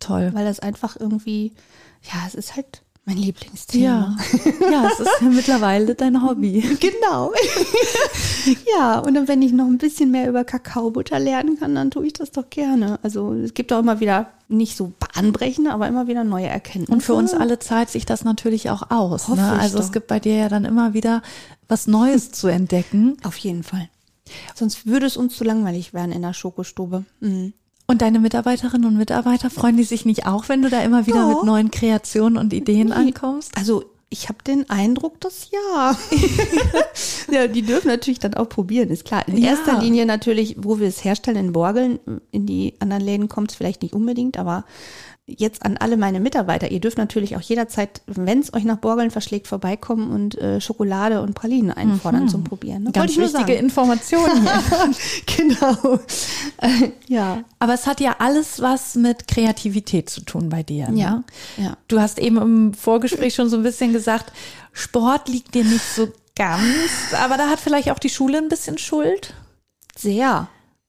Toll. 0.01 0.31
Weil 0.35 0.45
das 0.45 0.61
einfach 0.61 0.97
irgendwie, 0.99 1.55
ja, 2.03 2.21
es 2.27 2.35
ist 2.35 2.57
halt 2.57 2.83
mein 3.09 3.17
Lieblingsthema. 3.17 4.17
Ja. 4.61 4.71
ja, 4.71 4.89
es 4.93 5.01
ist 5.01 5.11
ja 5.23 5.29
mittlerweile 5.29 5.95
dein 5.95 6.23
Hobby. 6.23 6.63
Genau. 6.79 7.33
ja, 8.77 8.99
und 8.99 9.15
dann, 9.15 9.29
wenn 9.29 9.43
ich 9.43 9.53
noch 9.53 9.67
ein 9.67 9.79
bisschen 9.79 10.11
mehr 10.11 10.29
über 10.29 10.45
Kakaobutter 10.45 11.19
lernen 11.19 11.59
kann, 11.59 11.75
dann 11.75 11.91
tue 11.91 12.07
ich 12.07 12.13
das 12.13 12.31
doch 12.31 12.51
gerne. 12.51 12.99
Also 13.03 13.33
es 13.33 13.55
gibt 13.55 13.73
auch 13.73 13.81
immer 13.81 14.01
wieder 14.01 14.29
nicht 14.49 14.77
so 14.77 14.93
bahnbrechende, 14.99 15.73
aber 15.73 15.89
immer 15.89 16.07
wieder 16.07 16.25
neue 16.25 16.47
Erkenntnisse. 16.47 16.93
Und 16.93 17.03
für 17.03 17.15
uns 17.15 17.33
alle 17.33 17.59
zahlt 17.59 17.89
sich 17.89 18.05
das 18.05 18.25
natürlich 18.25 18.71
auch 18.71 18.91
aus. 18.91 19.29
Hoffe 19.29 19.41
Ne? 19.41 19.59
Also 19.59 19.79
es 19.79 19.93
gibt 19.93 20.07
bei 20.07 20.21
dir 20.21 20.37
ja 20.37 20.49
dann 20.49 20.65
immer 20.65 20.93
wieder 20.93 21.23
was 21.67 21.87
Neues 21.87 22.31
zu 22.33 22.49
entdecken. 22.49 23.17
Auf 23.25 23.37
jeden 23.39 23.63
Fall. 23.63 23.89
Sonst 24.55 24.87
würde 24.87 25.07
es 25.07 25.17
uns 25.17 25.37
zu 25.37 25.45
langweilig 25.45 25.95
werden 25.95 26.13
in 26.13 26.23
der 26.23 26.35
Schokostube. 26.35 27.05
Mhm. 27.21 27.55
Und 27.91 28.03
deine 28.03 28.19
Mitarbeiterinnen 28.19 28.87
und 28.87 28.99
Mitarbeiter 28.99 29.49
freuen 29.49 29.79
die 29.79 29.83
sich 29.83 30.05
nicht 30.05 30.27
auch, 30.27 30.51
wenn 30.51 30.61
du 30.61 30.69
da 30.69 30.83
immer 30.83 31.07
wieder 31.07 31.21
Ja. 31.21 31.29
mit 31.29 31.43
neuen 31.45 31.71
Kreationen 31.71 32.37
und 32.37 32.53
Ideen 32.53 32.93
ankommst? 32.93 33.57
Also 33.57 33.83
ich 34.11 34.29
habe 34.29 34.43
den 34.47 34.69
Eindruck, 34.69 35.19
dass 35.23 35.51
ja. 35.51 35.97
ja, 37.33 37.47
die 37.47 37.63
dürfen 37.63 37.89
natürlich 37.89 38.19
dann 38.19 38.35
auch 38.35 38.49
probieren, 38.51 38.91
ist 38.91 39.07
klar. 39.07 39.27
In 39.27 39.39
Ja. 39.39 39.51
erster 39.51 39.81
Linie 39.81 40.05
natürlich, 40.05 40.57
wo 40.59 40.79
wir 40.79 40.87
es 40.87 41.03
herstellen 41.03 41.39
in 41.39 41.53
Borgeln, 41.55 41.99
in 42.31 42.45
die 42.45 42.75
anderen 42.79 43.03
Läden 43.03 43.29
kommt 43.31 43.53
es 43.53 43.57
vielleicht 43.57 43.81
nicht 43.81 43.95
unbedingt, 43.95 44.37
aber 44.39 44.65
jetzt 45.29 45.65
an 45.65 45.77
alle 45.77 45.97
meine 45.97 46.21
Mitarbeiter, 46.21 46.71
ihr 46.71 46.81
dürft 46.81 46.99
natürlich 46.99 47.37
auch 47.37 47.41
jederzeit, 47.41 48.01
wenn 48.07 48.41
es 48.41 48.55
euch 48.55 48.65
nach 48.65 48.79
Borgeln 48.79 49.11
verschlägt, 49.11 49.47
vorbeikommen 49.47 50.11
und 50.11 50.39
äh, 50.39 50.61
Schokolade 50.61 51.21
und 51.21 51.35
Pralinen 51.35 51.71
einfordern 51.71 52.29
zum 52.29 52.45
Probieren. 52.45 52.87
Das 52.87 52.95
Ganz 52.95 53.13
ich 53.13 53.19
nur 53.19 53.27
wichtige. 53.27 53.55
Informationen 53.55 54.49
genau. 55.27 55.99
Äh, 56.59 56.93
ja. 57.07 57.45
Aber 57.59 57.75
es 57.75 57.87
hat 57.87 58.01
ja 58.01 58.17
alles 58.19 58.61
was 58.61 58.95
mit 58.95 59.29
Kreativität 59.29 60.09
zu 60.09 60.23
tun 60.23 60.49
bei 60.49 60.63
dir. 60.63 60.91
Ne? 60.91 60.99
Ja, 60.99 61.25
ja. 61.57 61.77
Du 61.89 62.01
hast 62.01 62.19
eben 62.19 62.39
im 62.39 62.75
Vorgespräch 62.75 63.35
schon 63.35 63.49
so 63.49 63.57
ein 63.57 63.63
bisschen 63.63 63.93
gesagt, 63.93 64.33
Sport 64.73 65.29
liegt 65.29 65.55
dir 65.55 65.65
nicht 65.65 65.85
so 65.85 66.09
ganz, 66.35 67.13
aber 67.23 67.37
da 67.37 67.49
hat 67.49 67.61
vielleicht 67.61 67.91
auch 67.91 67.99
die 67.99 68.11
Schule 68.11 68.39
ein 68.39 68.49
bisschen 68.49 68.79
Schuld. 68.79 69.35
Sehr. 69.97 70.49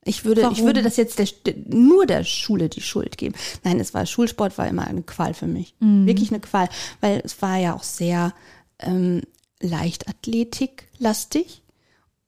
Ich 0.09 0.25
würde, 0.25 0.49
ich 0.51 0.63
würde 0.63 0.81
das 0.81 0.97
jetzt 0.97 1.19
der, 1.19 1.27
nur 1.67 2.05
der 2.05 2.23
Schule 2.23 2.69
die 2.69 2.81
Schuld 2.81 3.17
geben. 3.17 3.35
Nein, 3.63 3.79
es 3.79 3.93
war 3.93 4.05
Schulsport 4.05 4.57
war 4.57 4.67
immer 4.67 4.87
eine 4.87 5.03
Qual 5.03 5.33
für 5.33 5.47
mich. 5.47 5.75
Mhm. 5.79 6.05
Wirklich 6.07 6.31
eine 6.31 6.39
Qual, 6.39 6.69
weil 7.01 7.21
es 7.23 7.41
war 7.41 7.57
ja 7.57 7.73
auch 7.75 7.83
sehr 7.83 8.33
ähm, 8.79 9.21
Leichtathletik-lastig 9.61 11.61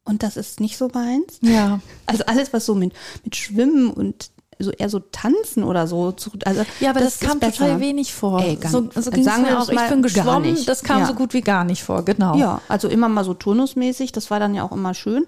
und 0.04 0.24
das 0.24 0.38
ist 0.38 0.60
nicht 0.60 0.78
so 0.78 0.90
meins. 0.94 1.40
Ja. 1.42 1.80
Also 2.06 2.24
alles, 2.26 2.54
was 2.54 2.66
so 2.66 2.76
mit, 2.76 2.94
mit 3.24 3.36
Schwimmen 3.36 3.92
und 3.92 4.32
so 4.60 4.72
eher 4.72 4.90
so 4.90 5.00
tanzen 5.00 5.64
oder 5.64 5.88
so. 5.88 6.12
zu- 6.12 6.32
Also 6.46 6.64
Ja, 6.80 6.92
aber 6.92 7.00
das, 7.00 7.16
ist 7.16 7.22
kam 7.22 7.40
total 7.40 7.80
wenig 7.80 8.14
vor. 8.14 8.42
Ey, 8.44 8.58
ganz- 8.58 8.72
so 8.72 8.88
so 8.96 9.10
ging 9.10 9.22
es 9.22 9.26
sagen 9.26 9.44
wir 9.44 9.52
mir 9.54 9.58
das 9.58 9.70
auch. 9.70 9.74
Ich 9.74 9.90
bin 9.90 10.02
geschwommen, 10.04 10.66
das 10.66 10.84
kam 10.84 11.00
Ja. 11.02 11.08
so 11.08 11.14
gut 11.16 11.34
wie 11.34 11.42
gar 11.42 11.64
nicht 11.64 11.84
vor, 11.84 12.06
genau. 12.06 12.36
Ja, 12.38 12.62
also 12.68 12.88
immer 12.88 13.10
mal 13.10 13.24
so 13.24 13.34
turnusmäßig, 13.34 14.12
das 14.12 14.30
war 14.30 14.40
dann 14.40 14.54
ja 14.54 14.64
auch 14.64 14.72
immer 14.72 14.94
schön. 14.94 15.26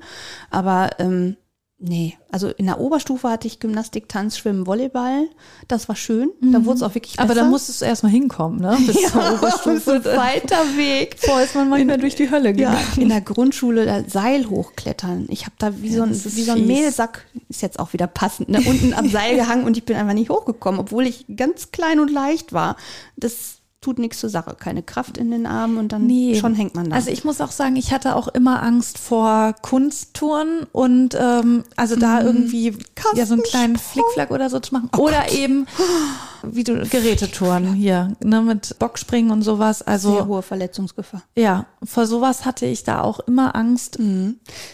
Aber 0.51 0.91
ähm, 0.99 1.35
nee, 1.79 2.17
also 2.31 2.49
in 2.49 2.65
der 2.65 2.79
Oberstufe 2.79 3.29
hatte 3.29 3.47
ich 3.47 3.59
Gymnastik, 3.59 4.07
Tanz, 4.09 4.37
Schwimmen, 4.37 4.65
Volleyball. 4.65 5.27
Das 5.67 5.89
war 5.89 5.95
schön. 5.95 6.31
Da 6.41 6.63
wurde 6.65 6.77
es 6.77 6.83
auch 6.83 6.95
wirklich 6.95 7.15
besser. 7.17 7.25
Mhm. 7.25 7.31
Aber 7.31 7.39
da 7.39 7.45
musstest 7.45 7.81
du 7.81 7.85
erstmal 7.85 8.11
hinkommen, 8.11 8.59
ne? 8.61 8.77
Bis 8.85 9.11
zur 9.11 9.21
ja, 9.21 9.33
Oberstufe. 9.33 9.79
so 10.01 10.09
ein 10.09 10.17
weiter 10.17 10.63
Weg. 10.77 11.17
Vorher 11.19 11.45
ist 11.45 11.55
man 11.55 11.69
manchmal 11.69 11.97
durch 11.97 12.15
die 12.15 12.31
Hölle 12.31 12.49
Ja, 12.49 12.71
gegangen. 12.71 12.85
in 12.97 13.09
der 13.09 13.21
Grundschule 13.21 13.85
da 13.85 14.03
Seil 14.07 14.49
hochklettern. 14.49 15.27
Ich 15.29 15.45
habe 15.45 15.55
da 15.59 15.81
wie 15.81 15.93
so 15.93 16.03
ein, 16.03 16.11
wie 16.11 16.43
so 16.43 16.51
ein. 16.53 16.65
Mehlsack, 16.65 17.25
ist 17.49 17.61
jetzt 17.61 17.79
auch 17.79 17.93
wieder 17.93 18.07
passend, 18.07 18.49
ne, 18.49 18.61
unten 18.65 18.93
am 18.93 19.09
Seil 19.09 19.35
gehangen 19.37 19.65
und 19.65 19.77
ich 19.77 19.83
bin 19.85 19.95
einfach 19.97 20.13
nicht 20.13 20.29
hochgekommen, 20.29 20.79
obwohl 20.79 21.05
ich 21.05 21.25
ganz 21.35 21.71
klein 21.71 21.99
und 21.99 22.09
leicht 22.11 22.53
war. 22.53 22.77
Das 23.17 23.57
tut 23.83 23.99
nichts 23.99 24.19
zur 24.19 24.29
Sache. 24.29 24.55
Keine 24.59 24.81
Kraft 24.81 25.17
in 25.17 25.29
den 25.29 25.45
Armen 25.45 25.77
und 25.77 25.91
dann 25.91 26.07
Nee. 26.07 26.35
schon 26.39 26.55
hängt 26.55 26.73
man 26.73 26.89
da. 26.89 26.95
Also 26.95 27.11
ich 27.11 27.23
muss 27.23 27.41
auch 27.41 27.51
sagen, 27.51 27.75
ich 27.75 27.91
hatte 27.93 28.15
auch 28.15 28.27
immer 28.29 28.63
Angst 28.63 28.97
vor 28.97 29.53
Kunsttouren 29.61 30.65
und 30.71 31.15
ähm, 31.19 31.63
also 31.75 31.95
da 31.95 32.21
irgendwie 32.21 32.75
ja 33.15 33.25
so 33.25 33.33
einen 33.33 33.43
kleinen 33.43 33.77
Flickflack 33.77 34.31
oder 34.31 34.49
so 34.49 34.59
zu 34.59 34.73
machen. 34.73 34.89
oder 34.97 35.31
eben 35.31 35.67
wie 36.43 36.63
du 36.63 36.83
Gerätetouren 36.87 37.73
hier, 37.73 38.15
ne, 38.23 38.41
mit 38.41 38.77
Bockspringen 38.79 39.31
und 39.31 39.41
sowas. 39.43 39.79
sehr 39.79 39.87
Also 39.87 40.25
hohe 40.25 40.41
Verletzungsgefahr. 40.41 41.23
ja, 41.35 41.65
vor 41.83 42.05
sowas 42.07 42.45
hatte 42.45 42.65
ich 42.65 42.83
da 42.83 43.01
auch 43.01 43.19
immer 43.21 43.55
Angst. 43.55 43.97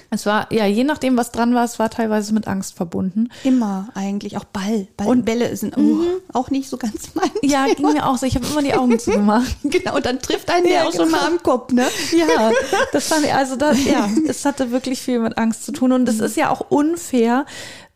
Es 0.10 0.26
war, 0.26 0.52
ja, 0.52 0.66
je 0.66 0.84
nachdem, 0.84 1.16
was 1.18 1.32
dran 1.32 1.54
war, 1.54 1.64
es 1.64 1.80
war 1.80 1.90
teilweise 1.90 2.34
mit 2.34 2.48
Angst 2.48 2.76
verbunden. 2.76 3.30
Immer 3.44 3.90
eigentlich, 3.94 4.38
auch 4.38 4.44
Ball. 4.46 4.88
Ball 4.98 5.08
Und- 5.08 5.26
Bälle 5.26 5.56
sind 5.56 5.78
oh, 5.78 6.00
auch 6.34 6.50
nicht 6.50 6.70
so 6.70 6.78
ganz 6.78 7.12
mein 7.14 7.30
Ja, 7.44 7.66
ging 7.74 7.92
mir 7.94 8.08
auch 8.08 8.18
so. 8.18 8.26
Ich 8.26 8.36
habe 8.36 8.46
immer 8.48 8.62
die 8.62 8.74
Augen 8.74 8.98
zugemacht. 9.00 9.56
Genau, 9.64 9.96
und 9.96 10.06
dann 10.06 10.20
trifft 10.20 10.50
einen 10.50 10.64
der 10.66 10.74
Ja, 10.74 10.84
auch 10.88 10.94
schon 10.94 11.06
genau. 11.06 11.18
mal 11.18 11.28
am 11.28 11.44
Kopf, 11.44 11.72
ne? 11.74 11.88
Ja, 12.18 12.52
das 12.92 13.08
fand 13.08 13.26
ich, 13.26 13.34
also 13.34 13.56
das, 13.56 13.84
ja, 13.86 14.10
es 14.28 14.44
hatte 14.46 14.72
wirklich 14.72 15.00
viel 15.02 15.20
mit 15.20 15.38
Angst 15.38 15.66
zu 15.66 15.72
tun. 15.72 15.92
Und 15.92 16.04
Mhm. 16.04 16.08
es 16.10 16.20
ist 16.20 16.38
ja 16.38 16.50
auch 16.50 16.62
unfair, 16.70 17.46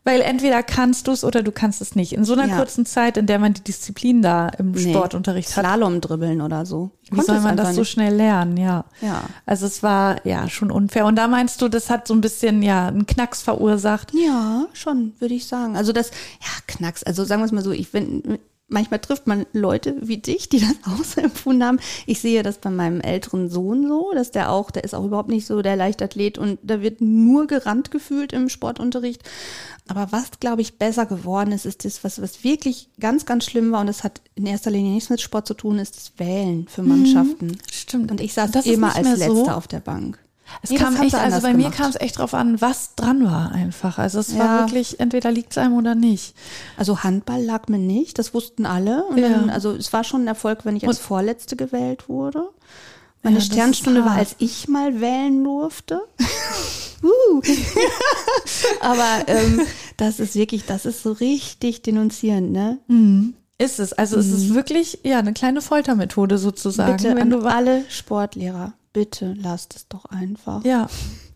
weil 0.04 0.20
entweder 0.20 0.62
kannst 0.62 1.06
du 1.06 1.12
es 1.12 1.24
oder 1.24 1.42
du 1.42 1.50
kannst 1.50 1.80
es 1.80 1.96
nicht. 1.96 2.12
In 2.12 2.24
so 2.24 2.34
einer 2.34 2.46
Ja. 2.46 2.56
kurzen 2.58 2.84
Zeit, 2.86 3.16
in 3.16 3.26
der 3.26 3.38
man 3.38 3.54
die 3.54 3.62
Disziplin 3.64 4.20
da 4.22 4.48
im 4.50 4.72
Nee. 4.72 4.90
Sportunterricht 4.90 5.56
hat, 5.56 5.64
Slalom 5.64 6.00
dribbeln 6.00 6.40
oder 6.42 6.66
so. 6.66 6.90
Wie 7.10 7.20
soll 7.22 7.40
man 7.40 7.56
das 7.56 7.74
so 7.74 7.80
nicht. 7.80 7.90
schnell 7.90 8.14
lernen? 8.14 8.56
Ja. 8.56 8.84
Ja. 9.00 9.22
Also 9.46 9.66
es 9.66 9.82
war 9.82 10.24
ja 10.26 10.48
schon 10.48 10.70
unfair. 10.70 11.06
Und 11.06 11.16
da 11.16 11.26
meinst 11.28 11.60
du, 11.62 11.68
das 11.68 11.90
hat 11.90 12.06
so 12.06 12.14
ein 12.14 12.20
bisschen 12.20 12.62
ja 12.62 12.88
einen 12.88 13.06
Knacks 13.06 13.42
verursacht. 13.42 14.12
Ja, 14.14 14.66
schon, 14.74 15.14
würde 15.18 15.34
ich 15.34 15.46
sagen. 15.46 15.76
Also 15.76 15.92
das, 15.92 16.10
ja, 16.40 16.48
Knacks. 16.66 17.02
Also 17.02 17.24
sagen 17.24 17.40
wir 17.42 17.46
es 17.46 17.52
mal 17.52 17.64
so, 17.64 17.72
ich 17.72 17.90
bin, 17.90 18.38
manchmal 18.68 19.00
trifft 19.00 19.26
man 19.26 19.46
Leute 19.52 19.96
wie 20.00 20.18
dich, 20.18 20.48
die 20.48 20.60
das 20.60 20.74
auch 20.86 21.04
so 21.04 21.20
empfunden 21.20 21.64
haben. 21.64 21.80
Ich 22.06 22.20
sehe 22.20 22.42
das 22.42 22.58
bei 22.58 22.70
meinem 22.70 23.00
älteren 23.00 23.48
Sohn 23.48 23.86
so, 23.86 24.12
dass 24.14 24.30
der 24.30 24.50
auch, 24.50 24.70
der 24.70 24.84
ist 24.84 24.94
auch 24.94 25.04
überhaupt 25.04 25.28
nicht 25.28 25.46
so 25.46 25.62
der 25.62 25.76
Leichtathlet 25.76 26.38
und 26.38 26.58
da 26.62 26.80
wird 26.80 27.00
nur 27.00 27.46
gerannt 27.46 27.90
gefühlt 27.90 28.32
im 28.32 28.48
Sportunterricht. 28.48 29.22
Aber 29.86 30.12
was, 30.12 30.40
glaube 30.40 30.62
ich, 30.62 30.78
besser 30.78 31.04
geworden 31.04 31.52
ist, 31.52 31.66
ist 31.66 31.84
das, 31.84 32.04
was, 32.04 32.20
was 32.20 32.42
wirklich 32.42 32.88
ganz, 32.98 33.26
ganz 33.26 33.44
schlimm 33.44 33.70
war 33.70 33.82
und 33.82 33.86
das 33.86 34.02
hat 34.02 34.22
in 34.34 34.46
erster 34.46 34.70
Linie 34.70 34.92
nichts 34.92 35.10
mit 35.10 35.20
Sport 35.20 35.46
zu 35.46 35.54
tun, 35.54 35.78
ist 35.78 35.96
das 35.96 36.12
Wählen 36.16 36.66
für 36.68 36.82
Mannschaften. 36.82 37.58
Stimmt. 37.70 38.10
Und 38.10 38.20
ich 38.20 38.32
saß 38.32 38.50
Das 38.50 38.66
immer 38.66 38.96
als 38.96 39.20
so. 39.20 39.34
Letzter 39.34 39.56
auf 39.56 39.68
der 39.68 39.80
Bank. 39.80 40.23
Es 40.62 40.70
Nee, 40.70 40.78
das 40.78 40.84
kam 40.94 41.02
echt, 41.02 41.14
also 41.14 41.40
bei 41.42 41.52
mir 41.52 41.64
gemacht. 41.64 41.76
kam 41.76 41.90
es 41.90 41.96
echt 42.00 42.18
drauf 42.18 42.32
an, 42.34 42.60
was 42.60 42.94
dran 42.94 43.24
war 43.24 43.52
einfach. 43.52 43.98
Also 43.98 44.20
es 44.20 44.36
war 44.38 44.46
Ja. 44.46 44.58
wirklich, 44.60 44.98
entweder 45.00 45.30
liegt 45.30 45.52
es 45.52 45.58
einem 45.58 45.74
oder 45.76 45.94
nicht. 45.94 46.34
Also 46.76 47.02
Handball 47.02 47.42
lag 47.44 47.68
mir 47.68 47.78
nicht, 47.78 48.18
das 48.18 48.32
wussten 48.34 48.64
alle. 48.66 49.04
Ja. 49.16 49.28
dann, 49.28 49.50
also 49.50 49.72
es 49.72 49.92
war 49.92 50.04
schon 50.04 50.22
ein 50.24 50.28
Erfolg, 50.28 50.64
wenn 50.64 50.76
ich 50.76 50.86
als 50.88 50.98
Und- 50.98 51.04
Vorletzte 51.04 51.56
gewählt 51.56 52.08
wurde. 52.08 52.48
Meine 53.22 53.38
Ja, 53.38 53.42
Sternstunde 53.44 54.04
war, 54.04 54.12
als 54.16 54.36
ich 54.38 54.68
mal 54.68 55.00
wählen 55.00 55.42
durfte. 55.44 56.00
uh. 57.02 57.40
Aber 58.80 59.24
ähm, 59.28 59.60
das 59.96 60.20
ist 60.20 60.34
wirklich, 60.34 60.64
das 60.66 60.84
ist 60.86 61.02
so 61.02 61.12
richtig 61.12 61.82
denunzierend, 61.82 62.52
ne? 62.52 62.78
Ist 63.58 63.78
es. 63.80 63.92
Also 63.92 64.18
es 64.18 64.26
ist 64.28 64.54
wirklich 64.54 65.00
ja 65.04 65.18
eine 65.18 65.32
kleine 65.32 65.62
Foltermethode 65.62 66.38
sozusagen. 66.38 66.92
Mhm. 66.92 66.96
Bitte 66.96 67.08
wenn 67.16 67.22
an 67.22 67.30
du 67.30 67.38
alle 67.46 67.84
Sportlehrer, 67.88 68.72
bitte 68.94 69.34
lasst 69.38 69.76
es 69.76 69.88
doch 69.88 70.06
einfach, 70.06 70.64
ja, 70.64 70.86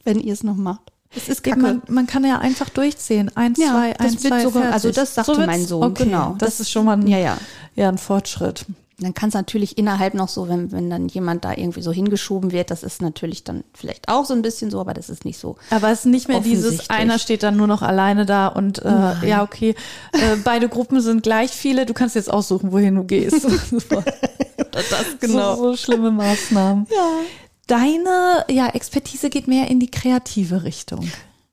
wenn 0.05 0.19
ihr 0.19 0.33
es 0.33 0.43
noch 0.43 0.57
macht. 0.57 0.81
Es 1.15 1.29
ist 1.29 1.43
kacke. 1.43 1.59
man, 1.59 1.83
man 1.89 2.07
kann 2.07 2.25
ja 2.25 2.39
einfach 2.39 2.69
durchzählen. 2.71 3.31
Eins, 3.35 3.59
Ja, 3.59 3.71
zwei, 3.73 3.99
eins, 3.99 4.21
zwei, 4.23 4.41
fertig. 4.49 4.73
also 4.73 4.91
das 4.91 5.15
sagte 5.15 5.33
wird's? 5.33 5.47
mein 5.47 5.65
Sohn, 5.67 5.83
okay. 5.83 6.05
genau. 6.05 6.37
Das, 6.39 6.51
Das- 6.57 6.61
ist 6.61 6.71
schon 6.71 6.85
mal 6.87 6.99
ein, 6.99 7.07
ja, 7.07 7.19
ja. 7.19 7.39
ja, 7.75 7.89
ein 7.91 7.99
Fortschritt. 7.99 8.65
Dann 9.01 9.15
kann 9.15 9.29
es 9.29 9.35
natürlich 9.37 9.79
innerhalb 9.79 10.15
noch 10.15 10.29
so, 10.29 10.49
wenn, 10.49 10.73
wenn 10.73 10.91
dann 10.91 11.07
jemand 11.09 11.45
da 11.45 11.53
irgendwie 11.53 11.83
so 11.83 11.93
hingeschoben 11.93 12.51
wird, 12.51 12.73
das 12.73 12.83
ist 12.83 13.01
natürlich 13.01 13.45
dann 13.45 13.63
vielleicht 13.73 14.09
auch 14.09 14.25
so 14.25 14.35
ein 14.35 14.43
bisschen 14.43 14.73
so, 14.73 14.81
aber 14.81 14.93
das 14.93 15.09
ist 15.09 15.25
nicht 15.25 15.39
so. 15.39 15.55
Aber 15.71 15.91
es 15.93 16.01
ist 16.01 16.07
nicht 16.07 16.27
mehr 16.27 16.41
dieses, 16.41 16.91
einer 16.91 17.21
steht 17.21 17.45
dann 17.45 17.57
nur 17.57 17.69
noch 17.69 17.83
alleine 17.83 18.27
da 18.27 18.49
und 18.49 18.81
äh, 18.85 19.27
ja, 19.29 19.45
okay, 19.45 19.77
äh, 20.13 20.37
beide 20.43 20.69
Gruppen 20.69 21.01
sind 21.01 21.23
gleich 21.23 21.53
viele, 21.53 21.87
du 21.87 21.95
kannst 21.95 22.17
jetzt 22.17 22.31
aussuchen, 22.31 22.73
wohin 22.73 22.97
du 22.97 23.05
gehst. 23.05 23.47
Das 24.73 24.85
So, 25.31 25.55
so 25.57 25.77
schlimme 25.77 26.11
Maßnahmen. 26.11 26.87
Ja. 26.91 27.11
Deine 27.69 28.45
ja, 28.51 28.69
Expertise 28.71 29.31
geht 29.31 29.47
mehr 29.47 29.69
in 29.69 29.79
die 29.79 29.91
kreative 29.91 30.65
Richtung. 30.65 31.09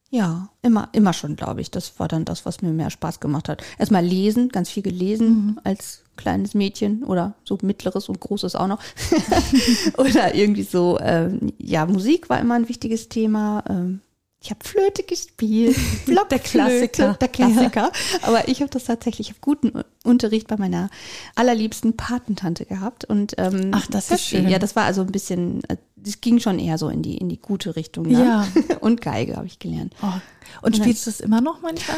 Ja, 0.10 0.48
immer, 0.62 0.88
immer 0.94 1.12
schon, 1.12 1.36
glaube 1.36 1.60
ich. 1.60 1.72
Das 1.72 2.00
war 2.00 2.08
dann 2.08 2.24
das, 2.24 2.46
was 2.46 2.62
mir 2.62 2.72
mehr 2.72 2.90
Spaß 2.90 3.20
gemacht 3.20 3.50
hat. 3.50 3.62
Erstmal 3.78 4.06
lesen, 4.06 4.48
ganz 4.48 4.70
viel 4.70 4.82
gelesen 4.82 5.60
als 5.66 6.04
kleines 6.16 6.54
Mädchen 6.54 7.04
oder 7.04 7.34
so 7.44 7.58
mittleres 7.62 8.08
und 8.08 8.22
großes 8.22 8.56
auch 8.56 8.68
noch. 8.68 8.80
oder 9.98 10.34
irgendwie 10.34 10.64
so, 10.64 10.98
ähm, 11.02 11.52
ja, 11.58 11.86
Musik 11.86 12.30
war 12.30 12.40
immer 12.40 12.56
ein 12.56 12.70
wichtiges 12.70 13.10
Thema. 13.10 13.64
Ähm, 13.70 14.00
ich 14.42 14.52
habe 14.52 14.64
Flöte 14.64 15.02
gespielt. 15.04 15.76
Blockflöte, 16.06 16.30
Der 16.30 16.40
Klassiker. 16.40 17.14
Der 17.20 17.28
Klassiker. 17.28 17.92
Aber 18.22 18.48
ich 18.48 18.62
habe 18.62 18.70
das 18.70 18.86
tatsächlich, 18.86 19.30
ich 19.30 19.34
habe 19.34 19.42
guten 19.42 19.82
Unterricht 20.04 20.48
bei 20.48 20.56
meiner 20.56 20.90
allerliebsten 21.34 21.98
Patentante 21.98 22.66
gehabt. 22.66 23.06
Und, 23.06 23.34
ähm, 23.40 23.72
Ach, 23.72 23.88
das 23.88 24.12
ist 24.12 24.28
schön. 24.28 24.48
Ja, 24.48 24.60
das 24.60 24.76
war 24.76 24.84
also 24.84 25.02
ein 25.02 25.12
bisschen, 25.12 25.64
äh, 25.68 25.78
das 26.06 26.22
ging 26.22 26.40
schon 26.40 26.60
eher 26.60 26.78
so 26.78 26.90
in 26.90 27.02
die, 27.02 27.18
in 27.18 27.30
die 27.30 27.40
gute 27.40 27.76
Richtung. 27.76 28.08
Ne? 28.08 28.24
Ja. 28.24 28.48
Und 28.80 29.02
Geige 29.02 29.36
habe 29.36 29.48
ich 29.48 29.60
gelernt. 29.60 29.94
Oh. 30.02 30.08
Und 30.62 30.78
spielst 30.78 31.06
du 31.06 31.10
es 31.10 31.20
immer 31.20 31.42
noch 31.42 31.62
manchmal? 31.62 31.98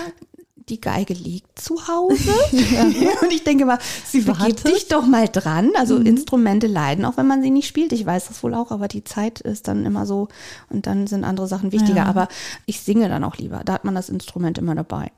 die 0.69 0.81
Geige 0.81 1.13
liegt 1.13 1.59
zu 1.59 1.87
Hause. 1.87 2.31
Und 3.21 3.31
ich 3.31 3.43
denke 3.43 3.65
mal, 3.65 3.79
sie 4.05 4.21
begib 4.21 4.63
dich 4.63 4.87
doch 4.87 5.05
mal 5.05 5.27
dran. 5.27 5.71
Also 5.77 5.97
Instrumente 5.97 6.67
leiden, 6.67 7.05
auch 7.05 7.17
wenn 7.17 7.27
man 7.27 7.41
sie 7.41 7.51
nicht 7.51 7.67
spielt. 7.67 7.93
Ich 7.93 8.05
weiß 8.05 8.27
das 8.27 8.43
wohl 8.43 8.53
auch, 8.53 8.71
aber 8.71 8.87
die 8.87 9.03
Zeit 9.03 9.39
ist 9.39 9.67
dann 9.67 9.85
immer 9.85 10.05
so 10.05 10.27
und 10.69 10.87
dann 10.87 11.07
sind 11.07 11.23
andere 11.23 11.47
Sachen 11.47 11.71
wichtiger. 11.71 11.97
Ja. 11.97 12.05
Aber 12.05 12.27
ich 12.65 12.81
singe 12.81 13.07
dann 13.07 13.23
auch 13.23 13.37
lieber. 13.37 13.61
Da 13.63 13.73
hat 13.73 13.85
man 13.85 13.95
das 13.95 14.09
Instrument 14.09 14.57
immer 14.57 14.75
dabei. 14.75 15.11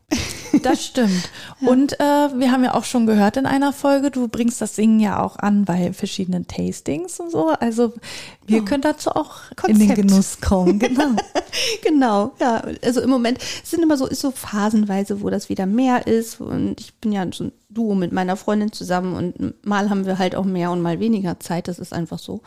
Das 0.64 0.86
stimmt. 0.86 1.30
Und 1.62 2.00
äh, 2.00 2.04
wir 2.04 2.52
haben 2.52 2.64
ja 2.64 2.74
auch 2.74 2.86
schon 2.86 3.06
gehört 3.06 3.38
in 3.38 3.46
einer 3.46 3.74
Folge, 3.74 4.12
du 4.12 4.28
bringst 4.28 4.62
das 4.62 4.76
Singen 4.76 5.00
ja 5.00 5.22
auch 5.22 5.38
an 5.38 5.66
bei 5.66 5.94
verschiedenen 5.94 6.48
Tastings 6.48 7.20
und 7.20 7.32
so. 7.32 7.50
Also 7.50 7.94
wir 8.46 8.66
können 8.66 8.82
dazu 8.82 9.12
auch 9.12 9.52
in 9.68 9.80
den 9.80 9.88
Konzept. 9.90 10.08
Genuss 10.08 10.42
kommen. 10.42 10.80
Genau. 10.80 11.16
genau, 11.84 12.34
ja. 12.40 12.64
Also 12.84 13.02
im 13.02 13.10
Moment 13.10 13.40
es 13.64 13.72
sind 13.72 13.84
immer 13.84 13.98
so, 13.98 14.06
ist 14.08 14.22
so 14.22 14.32
phasenweise, 14.32 15.22
wo 15.22 15.30
das 15.30 15.50
wieder 15.50 15.66
mehr 15.66 16.08
ist. 16.08 16.42
Und 16.42 16.80
ich 16.80 16.94
bin 16.96 17.12
ja 17.12 17.26
so 17.34 17.46
ein 17.46 17.52
Duo 17.70 17.96
mit 17.96 18.12
meiner 18.12 18.36
Freundin 18.36 18.72
zusammen 18.72 19.16
und 19.16 19.66
mal 19.66 19.90
haben 19.90 20.06
wir 20.06 20.18
halt 20.18 20.36
auch 20.36 20.46
mehr 20.46 20.72
und 20.72 20.82
mal 20.82 21.00
weniger 21.00 21.40
Zeit. 21.40 21.68
Das 21.68 21.80
ist 21.80 21.94
einfach 21.94 22.20
so, 22.20 22.42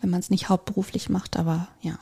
wenn 0.00 0.10
man 0.10 0.20
es 0.20 0.30
nicht 0.30 0.48
hauptberuflich 0.48 1.08
macht, 1.08 1.36
aber 1.36 1.68
ja. 1.80 1.98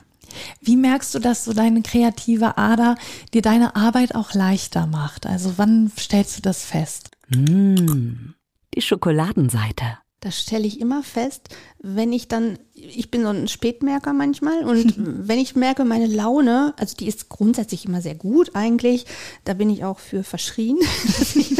Wie 0.60 0.76
merkst 0.76 1.14
du, 1.14 1.18
dass 1.18 1.44
so 1.44 1.52
deine 1.52 1.82
kreative 1.82 2.58
Ader 2.58 2.96
dir 3.34 3.42
deine 3.42 3.76
Arbeit 3.76 4.14
auch 4.14 4.34
leichter 4.34 4.86
macht? 4.86 5.26
Also 5.26 5.54
wann 5.56 5.90
stellst 5.98 6.38
du 6.38 6.42
das 6.42 6.64
fest? 6.64 7.10
Mm, 7.28 8.34
die 8.74 8.82
Schokoladenseite. 8.82 9.98
Das 10.20 10.38
stelle 10.38 10.66
ich 10.66 10.80
immer 10.80 11.02
fest, 11.02 11.48
wenn 11.82 12.12
ich 12.12 12.28
dann, 12.28 12.58
ich 12.74 13.10
bin 13.10 13.22
so 13.22 13.28
ein 13.28 13.48
Spätmerker 13.48 14.12
manchmal 14.12 14.64
und 14.64 14.94
wenn 14.98 15.38
ich 15.38 15.56
merke, 15.56 15.86
meine 15.86 16.06
Laune, 16.06 16.74
also 16.76 16.94
die 16.94 17.06
ist 17.06 17.30
grundsätzlich 17.30 17.86
immer 17.86 18.02
sehr 18.02 18.14
gut 18.14 18.54
eigentlich, 18.54 19.06
da 19.44 19.54
bin 19.54 19.70
ich 19.70 19.82
auch 19.82 19.98
für 19.98 20.22
verschrien, 20.22 20.76
dass 21.06 21.36
ich 21.36 21.56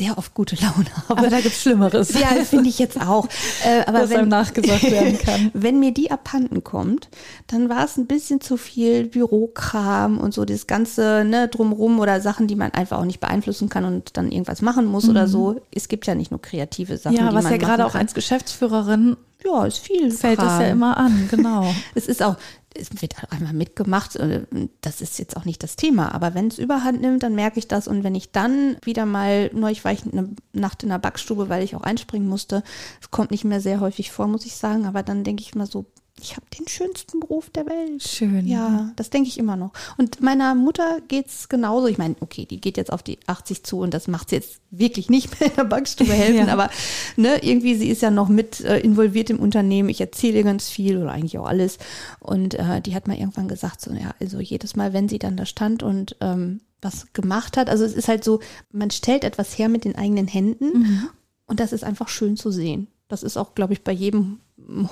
sehr 0.00 0.16
oft 0.18 0.32
gute 0.34 0.56
Laune 0.56 0.86
habe. 1.08 1.18
Aber 1.20 1.28
da 1.30 1.40
gibt's 1.40 1.60
Schlimmeres. 1.62 2.12
Ja, 2.18 2.28
finde 2.44 2.68
ich 2.70 2.78
jetzt 2.78 3.00
auch. 3.00 3.28
Äh, 3.64 3.82
aber 3.86 4.02
Was 4.02 4.12
einem 4.12 4.28
nachgesagt 4.28 4.82
werden 4.90 5.18
kann. 5.18 5.50
wenn 5.54 5.78
mir 5.78 5.92
die 5.92 6.10
abhanden 6.10 6.64
kommt, 6.64 7.08
dann 7.48 7.68
war 7.68 7.84
es 7.84 7.96
ein 7.98 8.06
bisschen 8.06 8.40
zu 8.40 8.56
viel 8.56 9.04
Bürokram 9.06 10.18
und 10.18 10.32
so 10.34 10.44
das 10.44 10.66
ganze 10.66 11.24
ne, 11.24 11.48
drumrum 11.48 11.98
oder 12.00 12.20
Sachen, 12.20 12.46
die 12.46 12.56
man 12.56 12.70
einfach 12.72 12.98
auch 12.98 13.04
nicht 13.04 13.20
beeinflussen 13.20 13.68
kann 13.68 13.84
und 13.84 14.16
dann 14.16 14.32
irgendwas 14.32 14.62
machen 14.62 14.86
muss 14.86 15.08
oder 15.08 15.28
so. 15.28 15.60
Es 15.74 15.88
gibt 15.88 16.06
ja 16.06 16.14
nicht 16.14 16.30
nur 16.30 16.40
kreative 16.40 16.96
Sachen, 16.96 17.14
Mhm. 17.14 17.20
Ja, 17.20 17.28
die 17.30 17.34
was 17.36 17.44
man 17.44 17.52
ja 17.52 17.58
gerade 17.58 17.84
auch 17.86 17.94
als 17.94 18.14
Geschäftsführerin 18.14 19.16
Ja, 19.44 19.64
ist 19.66 19.78
viel. 19.78 20.10
fällt 20.10 20.38
es 20.38 20.44
ja 20.44 20.66
immer 20.68 20.96
an, 20.96 21.28
genau. 21.30 21.72
Es 21.94 22.06
ist 22.06 22.22
auch, 22.22 22.36
es 22.74 23.02
wird 23.02 23.14
einmal 23.32 23.52
mitgemacht, 23.52 24.16
äh, 24.16 24.46
das 24.80 25.00
ist 25.00 25.18
jetzt 25.18 25.36
auch 25.36 25.44
nicht 25.44 25.62
das 25.62 25.76
Thema, 25.76 26.14
aber 26.14 26.34
wenn 26.34 26.48
es 26.48 26.58
überhand 26.58 27.00
nimmt, 27.00 27.22
dann 27.22 27.34
merke 27.34 27.58
ich 27.58 27.68
das 27.68 27.88
und 27.88 28.04
wenn 28.04 28.14
ich 28.14 28.32
dann 28.32 28.76
wieder 28.82 29.06
mal, 29.06 29.50
neulich 29.52 29.84
war 29.84 29.92
ich 29.92 30.04
eine 30.04 30.30
Nacht 30.52 30.82
in 30.82 30.90
der 30.90 30.98
Backstube, 30.98 31.48
weil 31.48 31.62
ich 31.62 31.74
auch 31.74 31.82
einspringen 31.82 32.28
musste, 32.28 32.62
es 33.00 33.10
kommt 33.10 33.30
nicht 33.30 33.44
mehr 33.44 33.60
sehr 33.60 33.80
häufig 33.80 34.12
vor, 34.12 34.26
muss 34.28 34.46
ich 34.46 34.56
sagen, 34.56 34.86
aber 34.86 35.02
dann 35.02 35.24
denke 35.24 35.42
ich 35.42 35.54
mal 35.54 35.66
so, 35.66 35.86
ich 36.18 36.36
habe 36.36 36.46
den 36.58 36.66
schönsten 36.68 37.20
Beruf 37.20 37.50
der 37.50 37.66
Welt. 37.66 38.02
Schön. 38.02 38.46
Ja, 38.46 38.92
das 38.96 39.10
denke 39.10 39.28
ich 39.28 39.38
immer 39.38 39.56
noch. 39.56 39.72
Und 39.96 40.20
meiner 40.20 40.54
Mutter 40.54 41.00
geht's 41.08 41.48
genauso. 41.48 41.86
Ich 41.86 41.98
meine, 41.98 42.16
okay, 42.20 42.44
die 42.46 42.60
geht 42.60 42.76
jetzt 42.76 42.92
auf 42.92 43.02
die 43.02 43.18
80 43.26 43.62
zu 43.64 43.78
und 43.78 43.94
das 43.94 44.06
macht 44.08 44.30
sie 44.30 44.36
jetzt 44.36 44.60
wirklich 44.70 45.08
nicht 45.08 45.40
mehr 45.40 45.48
in 45.50 45.56
der 45.56 45.64
Backstube 45.64 46.12
helfen, 46.12 46.46
Ja. 46.46 46.52
aber 46.52 46.70
ne, 47.16 47.42
irgendwie 47.42 47.74
sie 47.74 47.88
ist 47.88 48.02
ja 48.02 48.10
noch 48.10 48.28
mit 48.28 48.60
äh, 48.60 48.78
involviert 48.80 49.30
im 49.30 49.40
Unternehmen. 49.40 49.88
Ich 49.88 50.00
erzähle 50.00 50.38
ihr 50.38 50.44
ganz 50.44 50.68
viel 50.68 50.98
oder 50.98 51.10
eigentlich 51.12 51.38
auch 51.38 51.46
alles. 51.46 51.78
Und 52.18 52.54
äh, 52.54 52.80
die 52.82 52.94
hat 52.94 53.08
mal 53.08 53.16
irgendwann 53.18 53.48
gesagt, 53.48 53.80
so 53.80 53.92
ja, 53.92 54.14
also 54.20 54.40
jedes 54.40 54.76
Mal, 54.76 54.92
wenn 54.92 55.08
sie 55.08 55.18
dann 55.18 55.36
da 55.36 55.46
stand 55.46 55.82
und 55.82 56.16
ähm, 56.20 56.60
was 56.82 57.06
gemacht 57.12 57.56
hat, 57.56 57.68
also 57.68 57.84
es 57.84 57.94
ist 57.94 58.08
halt 58.08 58.24
so, 58.24 58.40
man 58.72 58.90
stellt 58.90 59.22
etwas 59.24 59.58
her 59.58 59.68
mit 59.68 59.84
den 59.84 59.96
eigenen 59.96 60.26
Händen 60.26 61.08
und 61.46 61.60
das 61.60 61.72
ist 61.74 61.84
einfach 61.84 62.08
schön 62.08 62.36
zu 62.38 62.50
sehen. 62.50 62.86
Das 63.08 63.22
ist 63.22 63.36
auch, 63.36 63.54
glaube 63.54 63.72
ich, 63.74 63.82
bei 63.84 63.92
jedem 63.92 64.40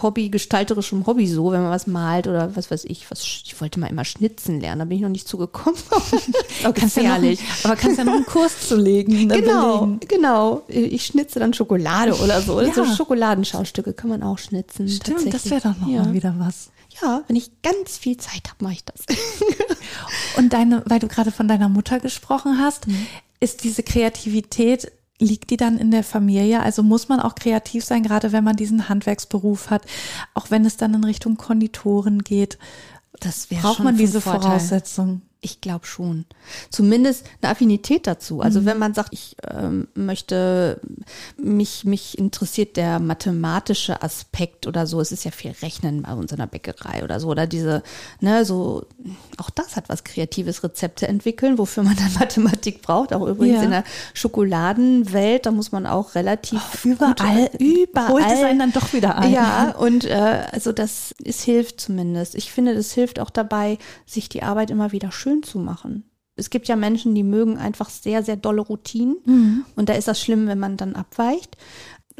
Hobby, 0.02 0.28
gestalterischem 0.30 1.06
Hobby 1.06 1.26
so, 1.26 1.52
wenn 1.52 1.62
man 1.62 1.70
was 1.70 1.86
malt 1.86 2.26
oder 2.26 2.54
was 2.56 2.70
weiß 2.70 2.84
ich, 2.86 3.10
was, 3.10 3.22
ich 3.22 3.60
wollte 3.60 3.78
mal 3.80 3.86
immer 3.88 4.04
schnitzen 4.04 4.60
lernen, 4.60 4.80
da 4.80 4.84
bin 4.84 4.96
ich 4.98 5.02
noch 5.02 5.08
nicht 5.08 5.28
zugekommen. 5.28 5.78
auch 5.90 6.74
Kannst 6.74 6.96
ja 6.96 7.02
noch, 7.04 7.14
gefährlich. 7.16 7.40
aber 7.64 7.76
kannst 7.76 7.98
ja 7.98 8.04
noch 8.04 8.14
einen 8.14 8.26
Kurs 8.26 8.68
zu 8.68 8.76
legen. 8.76 9.26
ne, 9.26 9.40
Genau, 9.40 9.86
belegen. 9.86 10.00
genau. 10.08 10.62
Ich 10.68 11.06
schnitze 11.06 11.38
dann 11.38 11.54
Schokolade 11.54 12.14
oder 12.14 12.40
so. 12.42 12.54
Oder 12.56 12.66
Ja. 12.68 12.74
So 12.74 12.84
Schokoladenschaustücke 12.84 13.92
kann 13.92 14.10
man 14.10 14.22
auch 14.22 14.38
schnitzen. 14.38 14.88
Stimmt, 14.88 15.32
das 15.32 15.48
wäre 15.50 15.60
doch 15.60 15.76
noch 15.78 15.88
ja. 15.88 16.02
mal 16.04 16.12
wieder 16.12 16.34
was. 16.38 16.70
Ja, 17.02 17.22
wenn 17.28 17.36
ich 17.36 17.62
ganz 17.62 17.96
viel 17.96 18.16
Zeit 18.16 18.48
habe, 18.48 18.64
mache 18.64 18.72
ich 18.74 18.84
das. 18.84 19.04
Und 20.36 20.52
deine, 20.52 20.82
weil 20.86 20.98
du 20.98 21.08
gerade 21.08 21.30
von 21.30 21.48
deiner 21.48 21.68
Mutter 21.68 22.00
gesprochen 22.00 22.58
hast, 22.58 22.86
ist 23.40 23.62
diese 23.64 23.82
Kreativität, 23.82 24.90
liegt 25.18 25.50
die 25.50 25.56
dann 25.56 25.78
in 25.78 25.90
der 25.90 26.04
Familie? 26.04 26.62
Also 26.62 26.82
muss 26.82 27.08
man 27.08 27.20
auch 27.20 27.34
kreativ 27.34 27.84
sein, 27.84 28.02
gerade 28.02 28.32
wenn 28.32 28.44
man 28.44 28.56
diesen 28.56 28.88
Handwerksberuf 28.88 29.70
hat, 29.70 29.82
auch 30.34 30.50
wenn 30.50 30.64
es 30.64 30.76
dann 30.76 30.94
in 30.94 31.04
Richtung 31.04 31.36
Konditoren 31.36 32.22
geht. 32.22 32.58
Das 33.20 33.50
wäre 33.50 33.62
Braucht 33.62 33.80
man 33.80 33.96
diese. 33.96 34.20
Voraussetzung? 34.20 35.22
Ich 35.40 35.60
glaube 35.60 35.86
schon. 35.86 36.24
Zumindest 36.68 37.24
eine 37.40 37.52
Affinität 37.52 38.08
dazu. 38.08 38.40
Also 38.40 38.64
wenn 38.64 38.76
man 38.76 38.92
sagt, 38.92 39.10
ich 39.12 39.36
ähm, 39.48 39.86
möchte, 39.94 40.80
mich, 41.36 41.84
mich 41.84 42.18
interessiert 42.18 42.76
der 42.76 42.98
mathematische 42.98 44.02
Aspekt 44.02 44.66
oder 44.66 44.88
so. 44.88 45.00
Es 45.00 45.12
ist 45.12 45.24
ja 45.24 45.30
viel 45.30 45.52
Rechnen 45.62 46.02
bei 46.02 46.12
uns 46.12 46.32
in 46.32 46.38
der 46.38 46.46
Bäckerei 46.48 47.04
oder 47.04 47.20
so. 47.20 47.28
Oder 47.28 47.46
diese, 47.46 47.84
ne, 48.20 48.44
so, 48.44 48.86
auch 49.36 49.50
das 49.50 49.76
hat 49.76 49.88
was 49.88 50.02
Kreatives, 50.02 50.64
Rezepte 50.64 51.06
entwickeln, 51.06 51.56
wofür 51.56 51.84
man 51.84 51.94
dann 51.94 52.12
Mathematik 52.18 52.82
braucht. 52.82 53.12
Auch 53.12 53.24
übrigens 53.24 53.58
Ja. 53.58 53.62
in 53.62 53.70
der 53.70 53.84
Schokoladenwelt, 54.14 55.46
da 55.46 55.52
muss 55.52 55.70
man 55.70 55.86
auch 55.86 56.16
relativ 56.16 56.60
Überall, 56.84 57.48
gut, 57.50 57.60
überall. 57.60 58.08
holt 58.10 58.24
es 58.26 58.42
einen 58.42 58.58
dann 58.58 58.72
doch 58.72 58.92
wieder 58.92 59.16
ein. 59.18 59.32
Ja, 59.32 59.70
und 59.78 60.04
äh, 60.04 60.46
also 60.50 60.72
das, 60.72 61.14
es 61.24 61.42
hilft 61.44 61.80
zumindest. 61.80 62.34
Ich 62.34 62.50
finde, 62.52 62.74
das 62.74 62.92
hilft 62.92 63.20
auch 63.20 63.30
dabei, 63.30 63.78
sich 64.04 64.28
die 64.28 64.42
Arbeit 64.42 64.70
immer 64.70 64.90
wieder 64.90 65.12
schön 65.12 65.27
zu 65.42 65.58
machen. 65.58 66.04
Es 66.36 66.50
gibt 66.50 66.68
ja 66.68 66.76
Menschen, 66.76 67.14
die 67.14 67.24
mögen 67.24 67.58
einfach 67.58 67.90
sehr, 67.90 68.22
sehr 68.22 68.36
dolle 68.36 68.60
Routinen. 68.62 69.64
Und 69.74 69.88
da 69.88 69.94
ist 69.94 70.06
das 70.08 70.20
schlimm, 70.20 70.46
wenn 70.46 70.58
man 70.60 70.76
dann 70.76 70.94
abweicht. 70.94 71.56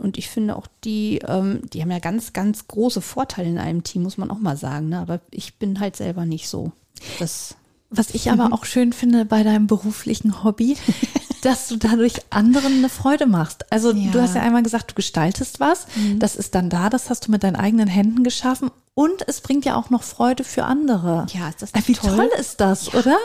Und 0.00 0.18
ich 0.18 0.28
finde 0.28 0.56
auch 0.56 0.66
die, 0.84 1.18
ähm, 1.26 1.60
die 1.72 1.82
haben 1.82 1.90
ja 1.90 1.98
ganz, 2.00 2.32
ganz 2.32 2.66
große 2.68 3.00
Vorteile 3.00 3.48
in 3.48 3.58
einem 3.58 3.82
Team, 3.84 4.02
muss 4.02 4.18
man 4.18 4.30
auch 4.30 4.38
mal 4.38 4.56
sagen. 4.56 4.88
Ne? 4.88 4.98
Aber 4.98 5.20
ich 5.30 5.58
bin 5.58 5.78
halt 5.80 5.96
selber 5.96 6.24
nicht 6.24 6.48
so. 6.48 6.72
Das, 7.18 7.56
Was 7.90 8.10
ich 8.14 8.30
aber 8.30 8.52
auch 8.52 8.64
schön 8.64 8.92
finde 8.92 9.24
bei 9.24 9.42
deinem 9.44 9.66
beruflichen 9.68 10.42
Hobby, 10.44 10.76
dass 11.42 11.68
du 11.68 11.76
dadurch 11.76 12.14
anderen 12.30 12.78
eine 12.78 12.88
Freude 12.88 13.26
machst. 13.26 13.70
Also 13.72 13.92
Ja. 13.92 14.10
du 14.10 14.20
hast 14.20 14.34
ja 14.34 14.42
einmal 14.42 14.62
gesagt, 14.64 14.90
du 14.90 14.94
gestaltest 14.94 15.60
was, 15.60 15.86
das 16.18 16.34
ist 16.36 16.54
dann 16.56 16.70
da, 16.70 16.90
das 16.90 17.08
hast 17.10 17.26
du 17.26 17.30
mit 17.30 17.42
deinen 17.44 17.56
eigenen 17.56 17.88
Händen 17.88 18.24
geschaffen 18.24 18.70
und 18.98 19.22
es 19.28 19.40
bringt 19.42 19.64
ja 19.64 19.76
auch 19.76 19.90
noch 19.90 20.02
Freude 20.02 20.42
für 20.42 20.64
andere. 20.64 21.24
Ja, 21.32 21.48
ist 21.50 21.62
das 21.62 21.72
nicht 21.72 21.86
Wie 21.86 21.92
toll? 21.94 22.16
toll 22.16 22.30
ist 22.40 22.60
das, 22.60 22.92
oder? 22.96 23.16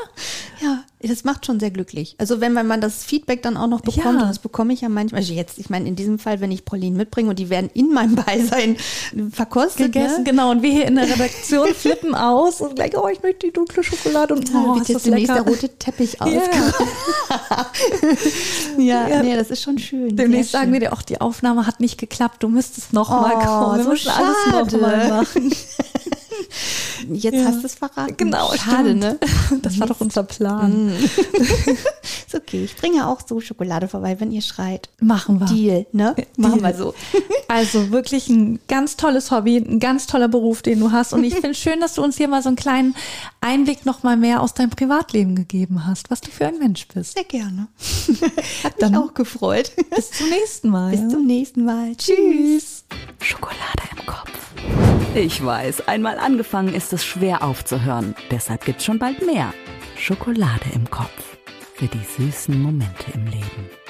ja, 0.61 0.83
das 1.01 1.23
macht 1.23 1.47
schon 1.47 1.59
sehr 1.59 1.71
glücklich. 1.71 2.15
Also 2.19 2.39
wenn 2.41 2.53
man 2.53 2.79
das 2.79 3.03
Feedback 3.03 3.41
dann 3.41 3.57
auch 3.57 3.65
noch 3.65 3.81
bekommt, 3.81 4.05
Ja. 4.05 4.11
und 4.11 4.19
das 4.29 4.37
bekomme 4.37 4.71
ich 4.73 4.81
ja 4.81 4.89
manchmal, 4.89 5.21
also 5.21 5.33
jetzt, 5.33 5.57
ich 5.57 5.71
meine, 5.71 5.87
in 5.89 5.95
diesem 5.95 6.19
Fall, 6.19 6.41
wenn 6.41 6.51
ich 6.51 6.63
Pauline 6.63 6.95
mitbringe 6.95 7.31
und 7.31 7.39
die 7.39 7.49
werden 7.49 7.71
in 7.73 7.91
meinem 7.91 8.13
Beisein 8.23 8.77
verkostet, 9.31 9.91
Gegessen, 9.93 10.17
ne? 10.23 10.29
genau. 10.29 10.51
Und 10.51 10.61
wir 10.61 10.69
hier 10.71 10.85
in 10.85 10.95
der 10.95 11.09
Redaktion 11.09 11.67
flippen 11.73 12.13
aus 12.13 12.61
und 12.61 12.75
gleich, 12.75 12.95
oh, 12.95 13.07
ich 13.07 13.23
möchte 13.23 13.47
die 13.47 13.53
dunkle 13.53 13.83
Schokolade 13.83 14.35
und 14.35 14.47
Oh, 14.53 14.75
wird 14.75 14.81
ist 14.83 14.89
jetzt 14.89 14.95
das 14.97 15.03
demnächst 15.05 15.29
der 15.35 15.41
rote 15.41 15.69
Teppich 15.79 16.21
aus. 16.21 16.29
Ja. 18.77 19.07
ja, 19.07 19.23
nee, 19.23 19.35
das 19.35 19.49
ist 19.49 19.61
schon 19.63 19.77
schön. 19.79 20.15
Demnächst 20.15 20.51
sagen 20.51 20.65
schön. 20.65 20.73
wir 20.73 20.79
dir 20.81 20.93
auch, 20.93 21.01
die 21.01 21.19
Aufnahme 21.21 21.65
hat 21.65 21.79
nicht 21.79 21.97
geklappt, 21.97 22.43
du 22.43 22.47
müsstest 22.47 22.93
noch 22.93 23.09
mal 23.09 23.33
Oh, 23.35 23.39
kommen. 23.39 23.77
Wir 23.77 23.83
so 23.85 23.89
müssen 23.89 24.09
alles 24.11 24.35
schade. 24.49 24.75
noch 24.77 24.81
mal 24.81 25.07
machen. 25.09 25.53
Jetzt 27.11 27.33
Ja. 27.35 27.45
hast 27.45 27.61
du 27.61 27.65
es 27.65 27.75
verraten. 27.75 28.15
Genau, 28.15 28.51
schade, 28.55 28.89
stimmt. 28.95 28.99
ne? 29.01 29.19
Das 29.61 29.79
war 29.79 29.87
doch 29.87 29.99
unser 29.99 30.23
Plan. 30.23 30.89
Ist 32.27 32.33
okay. 32.35 32.63
Ich 32.63 32.75
bringe 32.75 33.07
auch 33.07 33.19
so 33.27 33.41
Schokolade 33.41 33.87
vorbei, 33.87 34.19
wenn 34.19 34.31
ihr 34.31 34.41
schreit. 34.41 34.89
Machen 35.01 35.39
wir. 35.39 35.47
Deal, 35.47 35.85
ne? 35.91 36.15
Machen 36.37 36.61
wir 36.61 36.69
Deal. 36.71 36.77
so. 36.77 36.93
Also 37.49 37.91
wirklich 37.91 38.29
ein 38.29 38.59
ganz 38.67 38.95
tolles 38.95 39.31
Hobby, 39.31 39.57
ein 39.57 39.79
ganz 39.79 40.07
toller 40.07 40.27
Beruf, 40.29 40.61
den 40.61 40.79
du 40.79 40.91
hast. 40.91 41.13
Und 41.13 41.23
ich 41.25 41.33
finde 41.35 41.53
schön, 41.55 41.81
dass 41.81 41.95
du 41.95 42.03
uns 42.03 42.17
hier 42.17 42.27
mal 42.29 42.41
so 42.41 42.47
einen 42.49 42.55
kleinen 42.55 42.95
Einblick 43.41 43.85
noch 43.85 44.03
mal 44.03 44.15
mehr 44.17 44.41
aus 44.41 44.53
deinem 44.53 44.69
Privatleben 44.69 45.35
gegeben 45.35 45.85
hast, 45.85 46.09
was 46.09 46.21
du 46.21 46.31
für 46.31 46.47
ein 46.47 46.57
Mensch 46.59 46.87
bist. 46.87 47.13
Sehr 47.15 47.25
gerne. 47.25 47.67
Hat 48.63 48.63
mich 48.63 48.73
Dann- 48.79 48.95
auch 48.95 49.13
gefreut. 49.13 49.71
Bis 49.95 50.09
zum 50.11 50.29
nächsten 50.29 50.69
Mal. 50.69 50.91
Bis 50.95 51.09
zum 51.09 51.25
nächsten 51.27 51.65
Mal. 51.65 51.95
Tschüss. 51.97 52.85
Schokolade 53.21 53.83
im 53.99 54.05
Kopf. 54.05 54.31
Ich 55.15 55.43
weiß, 55.43 55.87
einmal 55.87 56.17
angefangen 56.17 56.73
ist 56.73 56.91
es 56.91 57.05
schwer 57.05 57.43
aufzuhören. 57.43 58.15
Deshalb 58.31 58.65
gibt's 58.65 58.85
schon 58.85 58.99
bald 58.99 59.25
mehr. 59.25 59.53
Schokolade 59.97 60.65
im 60.73 60.89
Kopf. 60.89 61.37
Für 61.75 61.87
die 61.87 62.03
süßen 62.17 62.59
Momente 62.61 63.11
im 63.13 63.25
Leben. 63.25 63.82